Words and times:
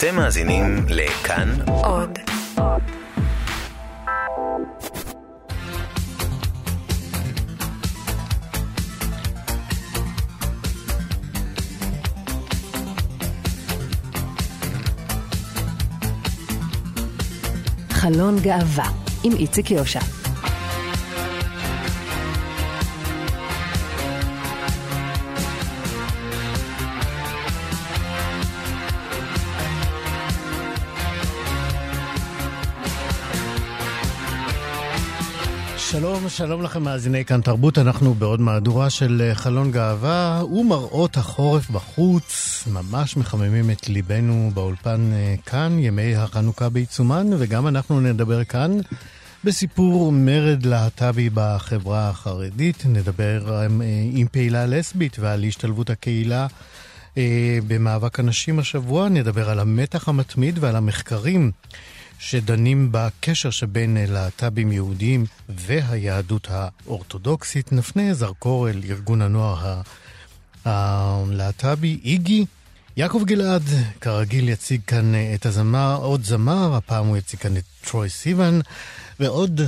אתם 0.00 0.16
מאזינים 0.16 0.86
לכאן 0.88 1.48
עוד. 1.66 2.18
חלון 17.90 18.36
גאווה 18.42 18.88
עם 19.24 19.32
איציק 19.32 19.70
יושע. 19.70 20.19
שלום, 36.00 36.28
שלום 36.28 36.62
לכם 36.62 36.82
מאזיני 36.82 37.24
כאן 37.24 37.40
תרבות, 37.40 37.78
אנחנו 37.78 38.14
בעוד 38.14 38.40
מהדורה 38.40 38.90
של 38.90 39.22
אה, 39.24 39.34
חלון 39.34 39.70
גאווה 39.70 40.42
ומראות 40.44 41.16
החורף 41.16 41.70
בחוץ, 41.70 42.62
ממש 42.72 43.16
מחממים 43.16 43.70
את 43.70 43.88
ליבנו 43.88 44.50
באולפן 44.54 45.10
אה, 45.12 45.34
כאן, 45.46 45.78
ימי 45.78 46.16
החנוכה 46.16 46.68
בעיצומן, 46.68 47.26
וגם 47.38 47.66
אנחנו 47.66 48.00
נדבר 48.00 48.44
כאן 48.44 48.78
בסיפור 49.44 50.12
מרד 50.12 50.66
להט"בי 50.66 51.30
בחברה 51.34 52.08
החרדית, 52.08 52.82
נדבר 52.86 53.62
עם, 53.64 53.82
אה, 53.82 53.86
עם 54.12 54.26
פעילה 54.32 54.66
לסבית 54.66 55.16
ועל 55.18 55.44
השתלבות 55.44 55.90
הקהילה. 55.90 56.46
במאבק 57.66 58.20
הנשים 58.20 58.58
השבוע. 58.58 59.08
נדבר 59.08 59.50
על 59.50 59.60
המתח 59.60 60.08
המתמיד 60.08 60.58
ועל 60.60 60.76
המחקרים 60.76 61.50
שדנים 62.20 62.88
בקשר 62.90 63.50
שבין 63.50 63.96
להט"בים 64.08 64.72
יהודיים 64.72 65.26
והיהדות 65.48 66.48
האורתודוקסית. 66.50 67.72
נפנה 67.72 68.14
זרקור 68.14 68.68
אל 68.68 68.82
ארגון 68.88 69.22
הנוער 69.22 69.80
הלהט"בי, 70.64 72.00
איגי. 72.04 72.46
יעקב 72.96 73.22
גלעד, 73.26 73.62
כרגיל, 74.00 74.48
יציג 74.48 74.80
כאן 74.86 75.12
את 75.34 75.46
הזמר, 75.46 75.96
עוד 76.02 76.24
זמר, 76.24 76.74
הפעם 76.74 77.06
הוא 77.06 77.16
יציג 77.16 77.40
כאן 77.40 77.56
את 77.56 77.64
טרוי 77.84 78.10
סיוון, 78.10 78.60
ועוד 79.20 79.60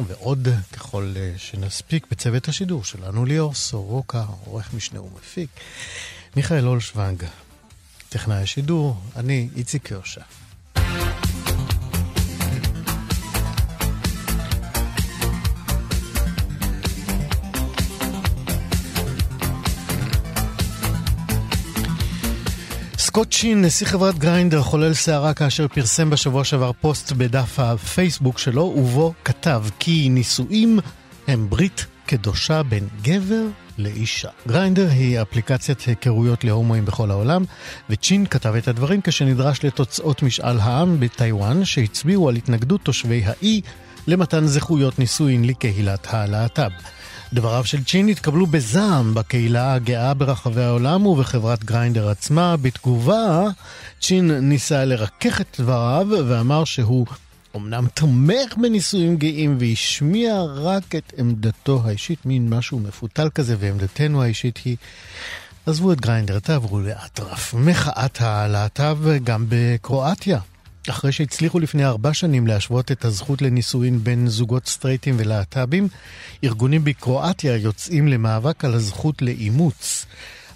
ועוד 0.00 0.48
ככל 0.72 1.14
שנספיק 1.36 2.06
בצוות 2.10 2.48
השידור 2.48 2.84
שלנו, 2.84 3.24
ליאור 3.24 3.54
סורוקה, 3.54 4.24
עורך 4.44 4.74
משנה 4.74 5.02
ומפיק, 5.02 5.50
מיכאל 6.36 6.68
אולשוונג, 6.68 7.22
טכנאי 8.08 8.42
השידור, 8.42 9.00
אני 9.16 9.48
איציק 9.56 9.90
יושע. 9.90 10.22
סקוט 23.16 23.32
שין, 23.32 23.64
נשיא 23.64 23.86
חברת 23.86 24.18
גריינדר, 24.18 24.62
חולל 24.62 24.94
סערה 24.94 25.34
כאשר 25.34 25.68
פרסם 25.68 26.10
בשבוע 26.10 26.44
שעבר 26.44 26.72
פוסט 26.80 27.12
בדף 27.12 27.58
הפייסבוק 27.58 28.38
שלו, 28.38 28.62
ובו 28.62 29.12
כתב 29.24 29.64
כי 29.78 30.08
נישואים 30.08 30.78
הם 31.28 31.50
ברית 31.50 31.86
קדושה 32.06 32.62
בין 32.62 32.88
גבר 33.02 33.42
לאישה. 33.78 34.28
גריינדר 34.48 34.88
היא 34.90 35.22
אפליקציית 35.22 35.80
היכרויות 35.80 36.44
להומואים 36.44 36.84
בכל 36.84 37.10
העולם, 37.10 37.44
וצ'ין 37.90 38.26
כתב 38.26 38.54
את 38.54 38.68
הדברים 38.68 39.00
כשנדרש 39.04 39.64
לתוצאות 39.64 40.22
משאל 40.22 40.58
העם 40.60 41.00
בטיוואן, 41.00 41.64
שהצביעו 41.64 42.28
על 42.28 42.36
התנגדות 42.36 42.80
תושבי 42.80 43.22
האי 43.24 43.60
למתן 44.06 44.46
זכויות 44.46 44.98
נישואין 44.98 45.44
לקהילת 45.44 46.06
הלהט"ב. 46.10 46.70
דבריו 47.32 47.64
של 47.64 47.84
צ'ין 47.84 48.08
התקבלו 48.08 48.46
בזעם 48.46 49.14
בקהילה 49.14 49.74
הגאה 49.74 50.14
ברחבי 50.14 50.62
העולם 50.62 51.06
ובחברת 51.06 51.64
גריינדר 51.64 52.08
עצמה. 52.08 52.56
בתגובה, 52.56 53.42
צ'ין 54.00 54.30
ניסה 54.30 54.84
לרכך 54.84 55.40
את 55.40 55.60
דבריו 55.60 56.06
ואמר 56.28 56.64
שהוא 56.64 57.06
אמנם 57.56 57.86
תומך 57.94 58.56
בנישואים 58.56 59.16
גאים 59.16 59.56
והשמיע 59.60 60.42
רק 60.42 60.94
את 60.94 61.12
עמדתו 61.18 61.82
האישית, 61.84 62.26
מין 62.26 62.48
משהו 62.48 62.78
מפותל 62.78 63.28
כזה, 63.34 63.56
ועמדתנו 63.58 64.22
האישית 64.22 64.60
היא... 64.64 64.76
עזבו 65.66 65.92
את 65.92 66.00
גריינדר, 66.00 66.38
תעברו 66.38 66.80
לאטרף. 66.80 67.54
מחאת 67.54 68.20
הלהט"ב 68.20 69.16
גם 69.24 69.46
בקרואטיה. 69.48 70.38
אחרי 70.90 71.12
שהצליחו 71.12 71.60
לפני 71.60 71.84
ארבע 71.84 72.14
שנים 72.14 72.46
להשוות 72.46 72.92
את 72.92 73.04
הזכות 73.04 73.42
לנישואין 73.42 74.04
בין 74.04 74.28
זוגות 74.28 74.66
סטרייטים 74.66 75.14
ולהט"בים, 75.18 75.88
ארגונים 76.44 76.84
בקרואטיה 76.84 77.56
יוצאים 77.56 78.08
למאבק 78.08 78.64
על 78.64 78.74
הזכות 78.74 79.22
לאימוץ. 79.22 80.06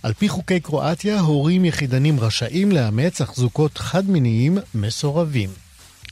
על 0.03 0.13
פי 0.13 0.29
חוקי 0.29 0.61
קרואטיה, 0.61 1.21
הורים 1.21 1.65
יחידנים 1.65 2.21
רשאים 2.21 2.73
לאמץ 2.73 3.21
אך 3.21 3.35
זוגות 3.35 3.79
חד-מיניים 3.79 4.59
מסורבים. 4.75 5.51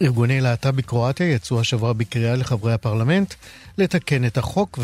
ארגוני 0.02 0.40
להט"ב 0.40 0.70
בקרואטיה 0.70 1.32
יצאו 1.32 1.60
השבוע 1.60 1.92
בקריאה 1.92 2.36
לחברי 2.36 2.72
הפרלמנט 2.72 3.34
לתקן 3.78 4.24
את 4.24 4.38
החוק 4.38 4.78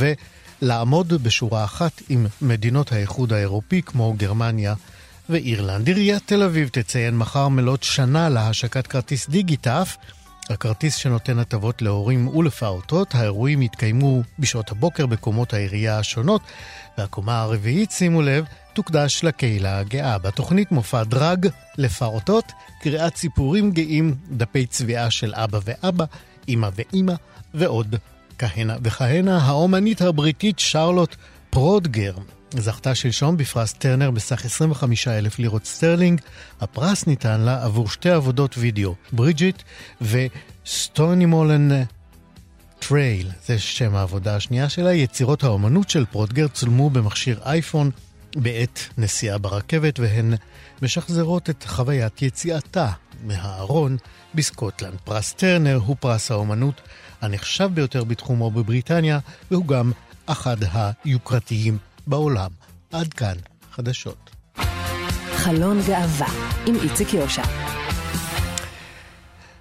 ולעמוד 0.62 1.09
בשורה 1.09 1.65
אחת 1.65 2.03
עם 2.09 2.27
מדינות 2.43 2.93
האיחוד 2.93 3.33
האירופי 3.33 3.83
כמו 3.83 4.15
גרמניה 4.17 4.75
ואירלנד. 5.29 5.87
עיריית 5.89 6.23
תל 6.27 6.43
אביב 6.43 6.69
תציין 6.69 7.17
מחר 7.17 7.49
מלאת 7.49 7.83
שנה 7.83 8.29
להשקת 8.29 8.87
כרטיס 8.87 9.29
דיגיטף, 9.29 9.97
הכרטיס 10.51 10.95
שנותן 10.95 11.39
הטבות 11.39 11.83
להורים 11.83 12.29
ולפעוטות. 12.29 13.15
האירועים 13.15 13.62
יתקיימו 13.62 14.23
בשעות 14.39 14.71
הבוקר 14.71 15.07
בקומות 15.07 15.55
העירייה 15.55 15.99
השונות, 15.99 16.43
והקומה 16.99 17.43
הרביעית, 17.43 17.91
שימו 17.91 18.23
לב, 18.23 18.45
תוקדש 18.73 19.25
לקהילה 19.25 19.79
הגאה. 19.79 20.19
בתוכנית 20.19 20.73
מופע 20.73 21.05
דרג 21.05 21.49
לפעוטות, 21.79 22.53
קריאת 22.81 23.17
סיפורים 23.17 23.71
גאים, 23.71 24.15
דפי 24.31 24.67
צביעה 24.67 25.11
של 25.11 25.35
אבא 25.35 25.59
ואבא, 25.65 26.05
אמא 26.49 26.69
ואימא, 26.75 27.15
ועוד 27.55 27.97
כהנה 28.39 28.77
וכהנה. 28.83 29.39
האומנית 29.39 30.03
הבריטית 30.03 30.59
שרלוט 30.59 31.17
פרודגר 31.51 32.15
זכתה 32.60 32.94
שלשום 32.94 33.37
בפרס 33.37 33.72
טרנר 33.72 34.10
בסך 34.10 34.44
25 34.44 35.09
אלף 35.09 35.38
לירות 35.38 35.65
סטרלינג. 35.65 36.20
הפרס 36.60 37.06
ניתן 37.06 37.41
לה 37.41 37.65
עבור 37.65 37.88
שתי 37.88 38.10
עבודות 38.10 38.54
וידאו, 38.59 38.94
Bridgit 39.12 39.62
ו 40.00 41.27
Stoneymollan 41.27 41.69
Trail, 42.78 43.31
זה 43.47 43.59
שם 43.59 43.94
העבודה 43.94 44.37
השנייה 44.37 44.69
שלה. 44.69 44.94
יצירות 44.94 45.44
האומנות 45.44 45.91
של 45.91 46.04
פרודגר 46.05 46.49
צולמו 46.48 46.91
במכשיר 46.91 47.41
אייפון 47.44 47.91
בעת 48.37 48.88
נסיעה 48.98 49.38
ברכבת, 49.38 50.00
והן 50.00 50.34
משחזרות 50.82 51.50
את 51.50 51.64
חוויית 51.64 52.22
יציאתה 52.22 52.91
מהארון 53.25 53.97
בסקוטלנד. 54.34 54.98
פרס 55.04 55.32
טרנר 55.32 55.81
הוא 55.84 55.97
פרס 56.00 56.31
האומנות 56.31 56.81
הנחשב 57.20 57.70
ביותר 57.75 58.04
בתחומו 58.04 58.50
בבריטניה, 58.50 59.19
והוא 59.50 59.66
גם 59.66 59.93
אחד 60.26 60.56
היוקרתיים 60.72 61.78
בעולם. 62.06 62.50
עד 62.92 63.15
כאן, 63.15 63.37
חדשות. 63.72 64.31
חלון 65.34 65.81
גאווה 65.87 66.28
עם 66.66 66.75
איציק 66.82 67.15
יושע. 67.15 67.42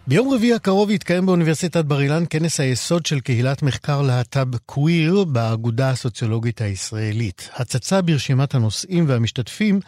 ביום 0.08 0.34
רביעי 0.34 0.54
הקרוב 0.54 0.90
יתקיים 0.90 1.26
באוניברסיטת 1.26 1.86
בר 1.86 2.02
אילן 2.02 2.24
כנס 2.30 2.60
היסוד 2.60 3.06
של 3.06 3.20
קהילת 3.20 3.64
מחקר 3.64 4.02
להט"ב 4.02 4.58
קוויר 4.66 5.24
באגודה 5.24 5.90
הסוציולוגית 5.90 6.62
הישראלית. 6.62 7.50
הצצה 7.56 8.02
ברשימת 8.02 8.56
הנושאים 8.56 9.06
והמשתתפים 9.08 9.80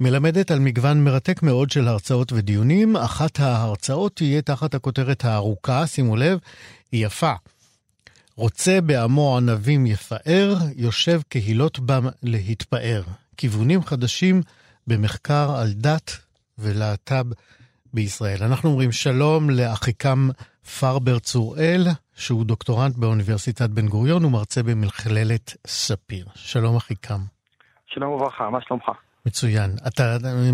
מלמדת 0.00 0.50
על 0.50 0.58
מגוון 0.58 1.04
מרתק 1.04 1.42
מאוד 1.42 1.70
של 1.70 1.88
הרצאות 1.88 2.32
ודיונים. 2.32 2.96
אחת 2.96 3.40
ההרצאות 3.40 4.16
תהיה 4.16 4.42
תחת 4.42 4.74
הכותרת 4.74 5.24
הארוכה, 5.24 5.86
שימו 5.86 6.16
לב, 6.16 6.38
יפה. 6.92 7.32
רוצה 8.38 8.80
בעמו 8.80 9.36
ענבים 9.36 9.86
יפאר, 9.86 10.54
יושב 10.76 11.20
קהילות 11.28 11.78
בם 11.78 12.06
להתפאר. 12.22 13.02
כיוונים 13.36 13.82
חדשים 13.82 14.42
במחקר 14.86 15.56
על 15.56 15.72
דת 15.72 16.18
ולהט"ב 16.58 17.24
בישראל. 17.94 18.42
אנחנו 18.42 18.70
אומרים 18.70 18.92
שלום 18.92 19.50
לאחיקם 19.50 20.28
פרבר 20.80 21.18
צוראל, 21.18 21.86
שהוא 22.16 22.44
דוקטורנט 22.44 22.96
באוניברסיטת 22.96 23.70
בן 23.70 23.88
גוריון 23.88 24.24
ומרצה 24.24 24.62
במכללת 24.62 25.56
ספיר. 25.66 26.26
שלום 26.34 26.76
אחיקם. 26.76 27.20
שלום 27.86 28.12
וברכה, 28.12 28.50
מה 28.50 28.58
שלומך? 28.60 28.84
מצוין. 29.26 29.70
אתה 29.86 30.16
אה, 30.24 30.50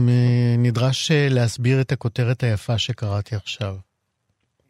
נדרש 0.58 1.10
אה, 1.10 1.28
להסביר 1.30 1.80
את 1.80 1.92
הכותרת 1.92 2.42
היפה 2.42 2.78
שקראתי 2.78 3.36
עכשיו. 3.36 3.76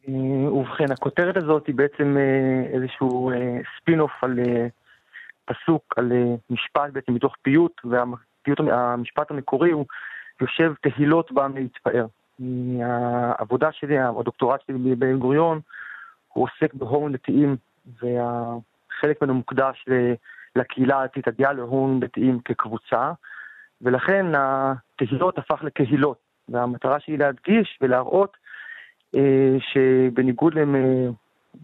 אה, 0.09 0.53
ובכן, 0.53 0.93
הכותרת 0.93 1.37
הזאת 1.37 1.67
היא 1.67 1.75
בעצם 1.75 2.17
אה, 2.17 2.77
איזשהו 2.77 3.31
ספין-אוף 3.77 4.11
אה, 4.13 4.29
על 4.29 4.39
פסוק, 5.45 5.95
על 5.97 6.13
משפט 6.51 6.91
בעצם 6.93 7.15
מתוך 7.15 7.35
פיוט, 7.43 7.81
והמשפט 7.85 9.31
המקורי 9.31 9.71
הוא 9.71 9.87
יושב 10.41 10.73
תהילות 10.81 11.33
בם 11.33 11.53
להתפאר. 11.55 12.07
העבודה 12.83 13.73
שלי, 13.73 13.99
הדוקטורט 13.99 14.61
שלי 14.67 14.95
בבן 14.95 15.19
גוריון, 15.19 15.61
הוא 16.29 16.45
עוסק 16.45 16.75
בהומואים 16.75 17.13
דתיים, 17.13 17.57
וחלק 17.87 19.23
ממנו 19.23 19.35
מוקדש 19.35 19.85
לקהילה 20.57 21.03
הדתית, 21.03 21.29
הגאה 21.29 21.53
להומואים 21.53 22.01
דתיים 22.01 22.41
כקבוצה, 22.41 23.13
ולכן 23.83 24.27
התהילות 24.35 25.39
הפך 25.39 25.63
לקהילות, 25.65 26.19
והמטרה 26.49 27.01
שלי 27.01 27.17
להדגיש 27.17 27.79
ולהראות 27.81 28.37
שבניגוד 29.59 30.55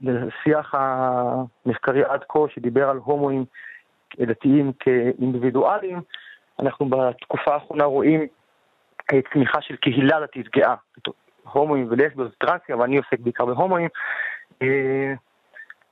לשיח 0.03 0.75
המחקרי 0.75 2.05
עד 2.05 2.21
כה 2.29 2.39
שדיבר 2.55 2.91
על 2.91 2.97
הומואים 2.97 3.45
דתיים 4.19 4.73
כאינדיבידואלים, 4.81 6.01
אנחנו 6.61 6.89
בתקופה 6.89 7.55
האחרונה 7.55 7.85
רואים 7.85 8.27
אה, 9.13 9.19
צמיחה 9.33 9.61
של 9.61 9.77
קהילה 9.77 10.21
דתית 10.21 10.49
גאה, 10.57 10.75
הומואים 11.53 11.87
ולסביות 11.91 12.33
וטרנסים, 12.33 12.75
אבל 12.75 12.85
אני 12.85 12.97
עוסק 12.97 13.21
בעיקר 13.21 13.45
בהומואים, 13.45 13.89
אה, 14.63 15.13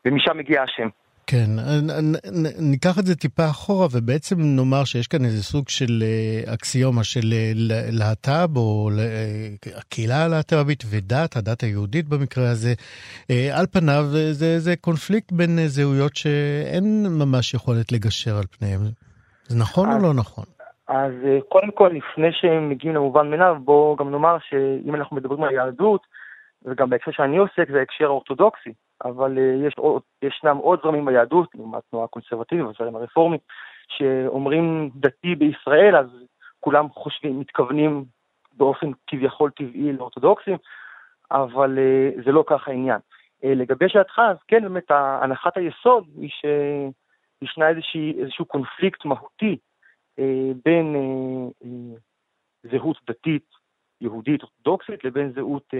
ומשם 0.04 0.36
מגיע 0.36 0.62
השם. 0.62 0.88
כן, 1.30 1.50
ניקח 2.70 2.98
את 2.98 3.06
זה 3.06 3.16
טיפה 3.16 3.46
אחורה 3.50 3.86
ובעצם 3.92 4.36
נאמר 4.38 4.84
שיש 4.84 5.06
כאן 5.06 5.24
איזה 5.24 5.42
סוג 5.42 5.68
של 5.68 6.02
אה, 6.02 6.54
אקסיומה 6.54 7.04
של 7.04 7.28
להט"ב 7.92 8.56
או 8.56 8.90
הקהילה 9.76 10.24
הלהט"בית 10.24 10.82
ודת, 10.90 11.36
הדת 11.36 11.60
היהודית 11.60 12.08
במקרה 12.08 12.50
הזה. 12.50 12.72
על 13.28 13.66
פניו 13.72 14.02
זה, 14.32 14.58
זה 14.58 14.76
קונפליקט 14.80 15.32
בין 15.32 15.58
זהויות 15.66 16.16
שאין 16.16 17.06
ממש 17.20 17.54
יכולת 17.54 17.92
לגשר 17.92 18.36
על 18.36 18.44
פניהם. 18.58 18.80
זה 19.48 19.58
נכון 19.58 19.92
או 19.92 19.98
לא 20.02 20.14
נכון? 20.14 20.44
אז 20.88 21.12
אה, 21.24 21.38
קודם 21.48 21.70
כל, 21.70 21.90
לפני 21.94 22.28
שהם 22.32 22.70
מגיעים 22.70 22.94
למובן 22.94 23.30
מאליו, 23.30 23.56
בואו 23.64 23.96
גם 23.96 24.10
נאמר 24.10 24.36
שאם 24.48 24.94
אנחנו 24.94 25.16
מדברים 25.16 25.44
על 25.44 25.52
יהדות, 25.52 26.06
וגם 26.64 26.90
בהקשר 26.90 27.10
שאני 27.10 27.36
עוסק 27.36 27.70
זה 27.72 27.78
ההקשר 27.78 28.04
האורתודוקסי, 28.04 28.72
אבל 29.04 29.38
אה, 29.38 29.66
יש, 29.66 29.74
ישנם 30.22 30.56
עוד 30.56 30.80
זרמים 30.82 31.04
ביהדות, 31.04 31.48
לעומת 31.54 31.82
תנועה 31.90 32.06
קונסרבטיבית 32.06 32.64
והזרם 32.64 32.96
הרפורמי, 32.96 33.38
שאומרים 33.88 34.90
דתי 34.94 35.34
בישראל, 35.34 35.96
אז 35.96 36.06
כולם 36.60 36.88
חושבים, 36.88 37.40
מתכוונים 37.40 38.04
באופן 38.52 38.90
כביכול 39.06 39.50
טבעי 39.50 39.92
לאורתודוקסים, 39.92 40.56
אבל 41.30 41.78
אה, 41.78 42.22
זה 42.24 42.32
לא 42.32 42.44
כך 42.46 42.68
העניין. 42.68 42.98
לגבי 43.42 43.88
שאלתך, 43.88 44.18
אז 44.30 44.36
כן, 44.48 44.62
באמת, 44.62 44.90
הנחת 44.90 45.56
היסוד 45.56 46.04
היא 46.16 46.30
שישנה 46.30 47.68
איזשהו 48.18 48.44
קונפליקט 48.44 49.04
מהותי 49.04 49.56
אה, 50.18 50.50
בין 50.64 50.96
אה, 50.96 51.48
אה, 51.64 51.98
זהות 52.70 52.96
דתית 53.10 53.57
יהודית 54.00 54.40
אורתודוקסית 54.42 55.04
לבין 55.04 55.32
זהות, 55.34 55.62
אה, 55.74 55.78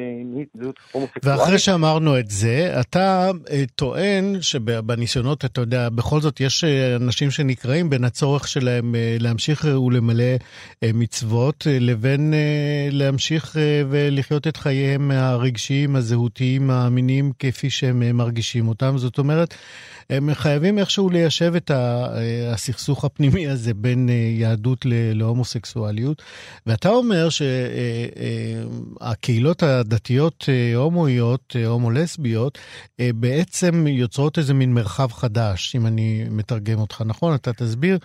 זהות 0.62 0.76
הומוסקסואלית. 0.92 1.40
ואחרי 1.40 1.58
שאמרנו 1.58 2.18
את 2.18 2.30
זה, 2.30 2.80
אתה 2.80 3.30
אה, 3.50 3.64
טוען 3.74 4.36
שבניסיונות, 4.40 5.44
אתה 5.44 5.60
יודע, 5.60 5.88
בכל 5.88 6.20
זאת 6.20 6.40
יש 6.40 6.64
אה, 6.64 6.96
אנשים 6.96 7.30
שנקראים 7.30 7.90
בין 7.90 8.04
הצורך 8.04 8.48
שלהם 8.48 8.94
להמשיך 9.20 9.64
ולמלא 9.64 10.36
מצוות, 10.94 11.66
לבין 11.80 12.34
להמשיך 12.90 13.56
ולחיות 13.90 14.46
את 14.46 14.56
חייהם 14.56 15.10
הרגשיים, 15.10 15.96
הזהותיים, 15.96 16.70
המיניים, 16.70 17.32
כפי 17.38 17.70
שהם 17.70 18.16
מרגישים 18.16 18.68
אותם. 18.68 18.98
זאת 18.98 19.18
אומרת, 19.18 19.54
הם 20.10 20.34
חייבים 20.34 20.78
איכשהו 20.78 21.10
ליישב 21.10 21.52
את 21.56 21.70
הסכסוך 22.52 23.05
הפנימי 23.05 23.49
הזה 23.49 23.75
בין 23.75 24.08
יהדות 24.38 24.87
להומוסקסואליות. 25.14 26.22
ואתה 26.66 26.88
אומר 26.88 27.28
ש... 27.28 27.43
הקהילות 29.00 29.62
הדתיות 29.62 30.44
אה, 30.49 30.76
הומואיות, 30.76 31.56
אה, 31.58 31.66
הומו-לסביות, 31.66 32.58
אה, 33.00 33.10
בעצם 33.14 33.87
יוצרות 33.87 34.38
איזה 34.38 34.55
מין 34.55 34.75
מרחב 34.75 35.12
חדש, 35.12 35.76
אם 35.76 35.87
אני 35.87 36.25
מתרגם 36.31 36.78
אותך 36.78 37.02
נכון, 37.06 37.34
אתה 37.34 37.52
תסביר. 37.52 37.99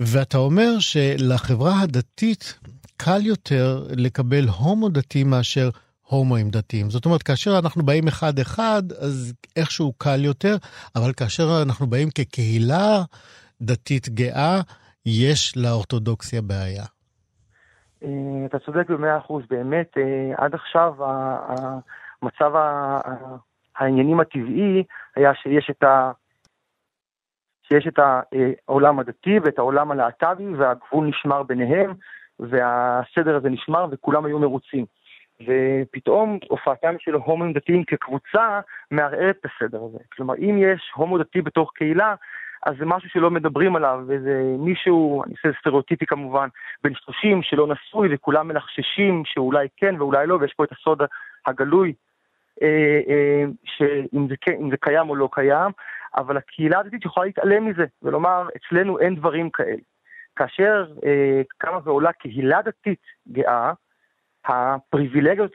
ואתה 0.00 0.38
אומר 0.38 0.78
שלחברה 0.78 1.80
הדתית 1.80 2.54
קל 2.96 3.26
יותר 3.26 3.86
לקבל 3.90 4.48
הומו 4.48 4.88
דתי 4.88 5.24
מאשר 5.24 5.70
הומואים 6.08 6.50
דתיים. 6.50 6.90
זאת 6.90 7.04
אומרת, 7.06 7.22
כאשר 7.22 7.50
אנחנו 7.62 7.82
באים 7.82 8.08
אחד-אחד, 8.08 8.82
אז 8.92 9.34
איכשהו 9.56 9.92
קל 9.98 10.24
יותר, 10.24 10.56
אבל 10.96 11.12
כאשר 11.16 11.62
אנחנו 11.66 11.86
באים 11.86 12.08
כקהילה 12.10 13.02
דתית 13.60 14.08
גאה, 14.08 14.60
יש 15.06 15.56
לאורתודוקסיה 15.56 16.42
בעיה. 16.42 16.84
אה, 18.04 18.46
אתה 18.46 18.58
צודק 18.58 18.90
במאה 18.90 19.18
אחוז, 19.18 19.42
באמת, 19.50 19.98
אה, 19.98 20.44
עד 20.44 20.54
עכשיו 20.54 20.94
המצב 20.98 22.52
העניינים 23.76 24.20
הטבעי 24.20 24.84
היה 25.16 25.34
שיש 25.34 25.70
את 25.70 25.82
ה... 25.82 26.10
שיש 27.62 27.86
את 27.88 27.98
העולם 28.68 28.98
הדתי 28.98 29.38
ואת 29.44 29.58
העולם 29.58 29.90
הלהט"בי 29.90 30.54
והגבול 30.54 31.08
נשמר 31.08 31.42
ביניהם 31.42 31.94
והסדר 32.40 33.36
הזה 33.36 33.48
נשמר 33.48 33.86
וכולם 33.90 34.24
היו 34.24 34.38
מרוצים. 34.38 34.84
ופתאום 35.46 36.38
הופעתם 36.48 36.94
של 36.98 37.14
הומואים 37.14 37.52
דתיים 37.52 37.84
כקבוצה 37.84 38.60
מערערת 38.90 39.36
את 39.40 39.46
הסדר 39.46 39.82
הזה. 39.84 39.98
כלומר, 40.12 40.34
אם 40.38 40.58
יש 40.58 40.92
הומו 40.94 41.18
דתי 41.18 41.42
בתוך 41.42 41.72
קהילה, 41.74 42.14
אז 42.66 42.74
זה 42.78 42.86
משהו 42.86 43.08
שלא 43.10 43.30
מדברים 43.30 43.76
עליו, 43.76 44.00
וזה 44.06 44.54
מישהו, 44.58 45.22
אני 45.24 45.32
עושה 45.32 45.58
סטריאוטיפי 45.60 46.06
כמובן, 46.06 46.48
בן 46.84 46.94
30 46.94 47.42
שלא 47.42 47.66
נשוי 47.66 48.08
וכולם 48.14 48.48
מלחששים 48.48 49.22
שאולי 49.26 49.66
כן 49.76 49.94
ואולי 49.98 50.26
לא, 50.26 50.38
ויש 50.40 50.54
פה 50.54 50.64
את 50.64 50.72
הסוד 50.72 51.02
הגלוי, 51.46 51.92
אה, 52.62 53.00
אה, 53.08 53.44
שאם 53.64 54.28
זה, 54.28 54.34
זה 54.70 54.76
קיים 54.76 55.10
או 55.10 55.16
לא 55.16 55.28
קיים, 55.32 55.72
אבל 56.16 56.36
הקהילה 56.36 56.78
הדתית 56.78 57.04
יכולה 57.04 57.26
להתעלם 57.26 57.66
מזה 57.66 57.84
ולומר, 58.02 58.48
אצלנו 58.56 58.98
אין 58.98 59.14
דברים 59.14 59.50
כאלה. 59.50 59.82
כאשר 60.36 60.86
אה, 61.06 61.42
קמה 61.58 61.78
ועולה 61.84 62.12
קהילה 62.12 62.62
דתית 62.62 63.02
גאה, 63.32 63.72
הפריבילגיה 64.48 65.46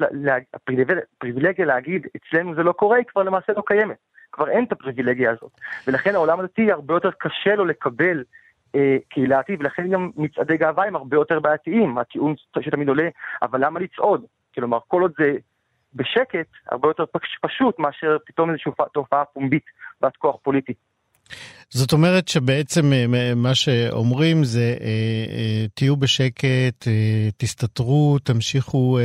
להגיד 1.65 2.07
אצלנו 2.15 2.55
זה 2.55 2.63
לא 2.63 2.71
קורה, 2.71 2.97
היא 2.97 3.05
כבר 3.05 3.23
למעשה 3.23 3.53
לא 3.53 3.63
קיימת. 3.65 3.97
כבר 4.31 4.49
אין 4.49 4.63
את 4.63 4.71
הפריבילגיה 4.71 5.31
הזאת. 5.31 5.51
ולכן 5.87 6.15
העולם 6.15 6.39
הדתי 6.39 6.71
הרבה 6.71 6.93
יותר 6.93 7.11
קשה 7.11 7.55
לו 7.55 7.65
לקבל 7.65 8.23
אה, 8.75 8.97
קהילתי, 9.09 9.55
ולכן 9.59 9.89
גם 9.89 10.11
מצעדי 10.15 10.57
גאווה 10.57 10.85
הם 10.85 10.95
הרבה 10.95 11.17
יותר 11.17 11.39
בעייתיים. 11.39 11.97
הטיעון 11.97 12.35
שתמיד 12.61 12.89
עולה, 12.89 13.09
אבל 13.41 13.65
למה 13.65 13.79
לצעוד? 13.79 14.25
כלומר, 14.55 14.79
כל 14.87 15.01
עוד 15.01 15.11
זה 15.17 15.37
בשקט, 15.95 16.47
הרבה 16.71 16.87
יותר 16.87 17.03
פשוט 17.41 17.79
מאשר 17.79 18.17
פתאום 18.25 18.49
איזושהי 18.49 18.71
תופעה 18.93 19.25
פומבית 19.25 19.65
בעד 20.01 20.15
כוח 20.17 20.35
פוליטי. 20.43 20.73
זאת 21.73 21.93
אומרת 21.93 22.27
שבעצם 22.27 22.93
אה, 22.93 23.35
מה 23.35 23.55
שאומרים 23.55 24.43
זה 24.43 24.75
אה, 24.81 24.87
אה, 25.35 25.65
תהיו 25.73 25.95
בשקט, 25.95 26.87
תסתתרו, 27.37 28.17
תמשיכו 28.23 28.99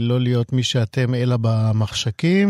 לא 0.00 0.20
להיות 0.20 0.52
מי 0.52 0.62
שאתם 0.62 1.14
אלא 1.14 1.36
במחשכים, 1.36 2.48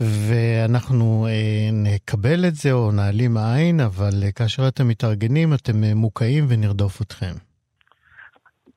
ואנחנו 0.00 1.26
נקבל 1.72 2.44
את 2.48 2.54
זה 2.54 2.72
או 2.72 2.92
נעלים 2.92 3.36
עין, 3.36 3.80
אבל 3.80 4.12
כאשר 4.34 4.68
אתם 4.68 4.88
מתארגנים 4.88 5.54
אתם 5.54 5.84
מוקעים 5.94 6.44
ונרדוף 6.48 7.02
אתכם. 7.02 7.34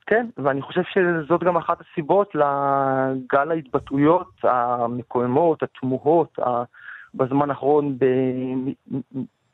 כן, 0.06 0.26
ואני 0.38 0.62
חושב 0.62 0.82
שזאת 0.92 1.42
גם 1.42 1.56
אחת 1.56 1.78
הסיבות 1.80 2.34
לגל 2.34 3.50
ההתבטאויות 3.50 4.30
המקוממות, 4.42 5.62
התמוהות, 5.62 6.38
בזמן 7.14 7.50
האחרון 7.50 7.98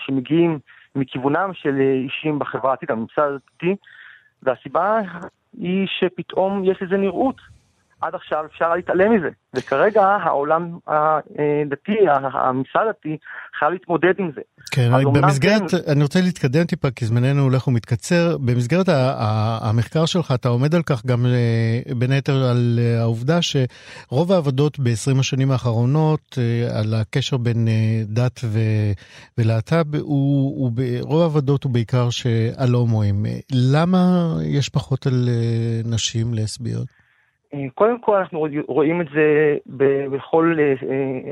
שמגיעים 0.07 0.59
מכיוונם 0.97 1.51
של 1.55 1.81
אישים 1.81 2.39
בחברה 2.39 2.71
העתיד, 2.71 2.91
הממסד 2.91 3.23
הדתי, 3.23 3.77
והסיבה 4.43 5.01
היא 5.59 5.87
שפתאום 5.99 6.65
יש 6.65 6.83
לזה 6.83 6.97
נראות. 6.97 7.56
עד 8.07 8.15
עכשיו 8.15 8.45
אפשר 8.47 8.75
להתעלם 8.75 9.13
מזה, 9.13 9.29
וכרגע 9.55 10.03
העולם 10.03 10.79
הדתי, 10.87 11.97
הממסד 12.33 12.81
הדתי, 12.89 13.17
חייב 13.59 13.73
להתמודד 13.73 14.15
עם 14.19 14.31
זה. 14.35 14.41
כן, 14.71 14.91
במסגרת, 15.13 15.71
כן... 15.71 15.93
אני 15.93 16.03
רוצה 16.03 16.21
להתקדם 16.21 16.65
טיפה 16.65 16.91
כי 16.91 17.07
זמננו 17.07 17.43
הולך 17.43 17.69
ומתקצר. 17.69 18.37
במסגרת 18.39 18.87
המחקר 19.61 20.07
שלך 20.07 20.33
אתה 20.35 20.49
עומד 20.49 20.75
על 20.75 20.83
כך 20.83 21.07
גם 21.07 21.27
אה, 21.27 21.95
בין 21.99 22.13
היתר 22.13 22.45
על 22.45 22.79
אה, 22.83 23.01
העובדה 23.01 23.39
שרוב 23.43 24.33
העבודות 24.33 24.79
ב-20 24.79 25.21
השנים 25.21 25.51
האחרונות 25.51 26.39
אה, 26.39 26.79
על 26.79 26.95
הקשר 26.95 27.37
בין 27.37 27.69
דת 28.07 28.41
ולהט"ב, 29.39 29.97
הוא, 29.97 30.03
הוא, 30.61 30.73
רוב 31.01 31.23
העבודות 31.23 31.65
הוא 31.65 31.73
בעיקר 31.73 32.09
על 32.57 32.73
הומואים. 32.73 33.27
למה 33.53 34.35
יש 34.45 34.69
פחות 34.69 35.07
על 35.07 35.29
נשים 35.85 36.35
לסביות? 36.35 36.96
קודם 37.75 38.01
כל 38.01 38.17
אנחנו 38.17 38.47
רואים 38.67 39.01
את 39.01 39.07
זה 39.15 39.57
בכל 40.11 40.59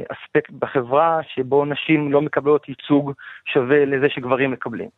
אספקט 0.09 0.51
בחברה 0.59 1.21
שבו 1.35 1.65
נשים 1.65 2.13
לא 2.13 2.23
מקבלות 2.23 2.69
ייצוג 2.69 3.13
שווה 3.53 3.85
לזה 3.85 4.07
שגברים 4.09 4.51
מקבלים. 4.51 4.89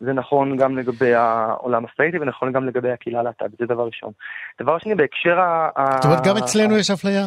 זה 0.00 0.12
נכון 0.12 0.56
גם 0.56 0.78
לגבי 0.78 1.14
העולם 1.14 1.84
הסטרייטי 1.84 2.18
ונכון 2.18 2.52
גם 2.52 2.64
לגבי 2.64 2.90
הקהילה 2.90 3.20
הלהט"בית, 3.20 3.58
זה 3.58 3.66
דבר 3.66 3.86
ראשון. 3.86 4.12
דבר 4.60 4.78
שני, 4.78 4.94
בהקשר 4.94 5.40
ה... 5.40 5.70
זאת 5.96 6.04
אומרת, 6.04 6.26
גם 6.26 6.36
אצלנו 6.36 6.76
יש 6.76 6.90
אפליה? 6.90 7.26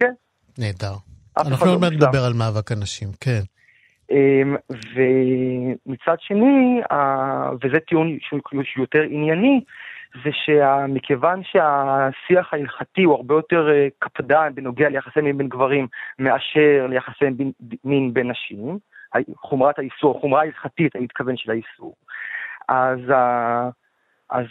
כן. 0.00 0.12
נהדר. 0.58 0.94
אנחנו 1.38 1.66
לא 1.66 1.72
עוד 1.72 1.80
מעט 1.80 1.92
נדבר 1.92 2.24
על 2.24 2.32
מאבק 2.32 2.72
הנשים, 2.72 3.08
כן. 3.20 3.40
אמ, 4.10 4.56
ומצד 4.70 6.16
שני, 6.20 6.80
וזה 7.62 7.80
טיעון 7.88 8.18
שהוא 8.28 8.40
יותר 8.76 9.02
ענייני, 9.10 9.60
זה 10.24 10.30
שמכיוון 10.32 11.42
שהשיח 11.44 12.54
ההלכתי 12.54 13.02
הוא 13.02 13.14
הרבה 13.14 13.34
יותר 13.34 13.68
אה, 13.70 13.88
קפדן 13.98 14.54
בנוגע 14.54 14.88
ליחסי 14.88 15.20
מין 15.20 15.38
בין 15.38 15.48
גברים 15.48 15.86
מאשר 16.18 16.86
ליחסי 16.88 17.24
מין 17.84 18.14
בין 18.14 18.30
נשים, 18.30 18.78
חומרת 19.36 19.78
האיסור, 19.78 20.20
חומרה 20.20 20.40
ההלכתית, 20.40 20.96
אני 20.96 21.04
מתכוון 21.04 21.36
של 21.36 21.50
האיסור, 21.50 21.94
אז, 22.68 22.98
אז 24.30 24.46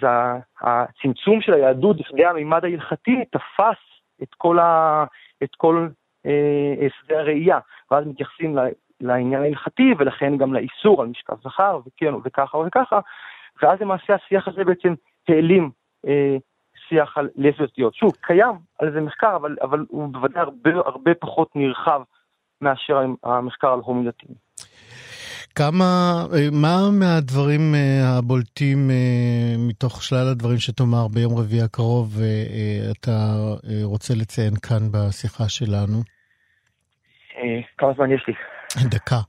הצמצום 0.62 1.42
של 1.42 1.54
היהדות 1.54 2.00
לכדי 2.00 2.26
המימד 2.26 2.66
ההלכתי 2.66 3.26
תפס 3.32 3.78
את 4.24 4.34
כל, 4.38 4.60
ה, 4.60 5.06
את 5.44 5.56
כל 5.58 5.88
אה, 6.26 6.88
שדה 7.02 7.20
הראייה, 7.20 7.60
ואז 7.92 8.08
מתייחסים 8.08 8.58
לעניין 9.02 9.42
ההלכתי 9.42 9.94
ולכן 9.98 10.38
גם 10.38 10.54
לאיסור 10.54 11.02
על 11.02 11.08
משכב 11.08 11.36
זכר 11.44 11.80
וכן 11.86 12.14
וככה 12.24 12.58
וככה, 12.58 13.00
ואז 13.62 13.82
למעשה 13.82 14.16
השיח 14.16 14.48
הזה 14.48 14.64
בעצם 14.64 14.94
העלים 15.30 15.70
אה, 16.08 16.38
שיח 16.90 17.18
על 17.18 17.30
לסביות. 17.36 17.96
שוב, 17.96 18.12
קיים 18.22 18.56
על 18.80 18.94
זה 18.94 19.02
מחקר, 19.02 19.36
אבל, 19.36 19.56
אבל 19.62 19.86
הוא 19.90 20.08
בוודאי 20.08 20.42
הרבה, 20.42 20.70
הרבה 20.86 21.14
פחות 21.14 21.56
נרחב 21.56 22.02
מאשר 22.62 22.98
המחקר 23.24 23.68
על 23.68 23.80
הומילטים. 23.80 24.46
כמה, 25.56 25.86
אה, 26.34 26.48
מה 26.52 26.78
מהדברים 27.00 27.76
אה, 27.76 28.18
הבולטים 28.18 28.90
אה, 28.90 29.56
מתוך 29.58 30.04
שלל 30.04 30.28
הדברים 30.32 30.58
שתאמר 30.58 31.08
ביום 31.08 31.38
רביעי 31.38 31.62
הקרוב 31.62 32.20
אתה 32.92 33.12
רוצה 33.84 34.14
לציין 34.14 34.54
כאן 34.56 34.92
בשיחה 34.92 35.50
שלנו? 35.50 35.98
כמה 37.78 37.94
זמן 37.96 38.12
יש 38.12 38.26
לי? 38.28 38.34
דקה. 38.96 39.20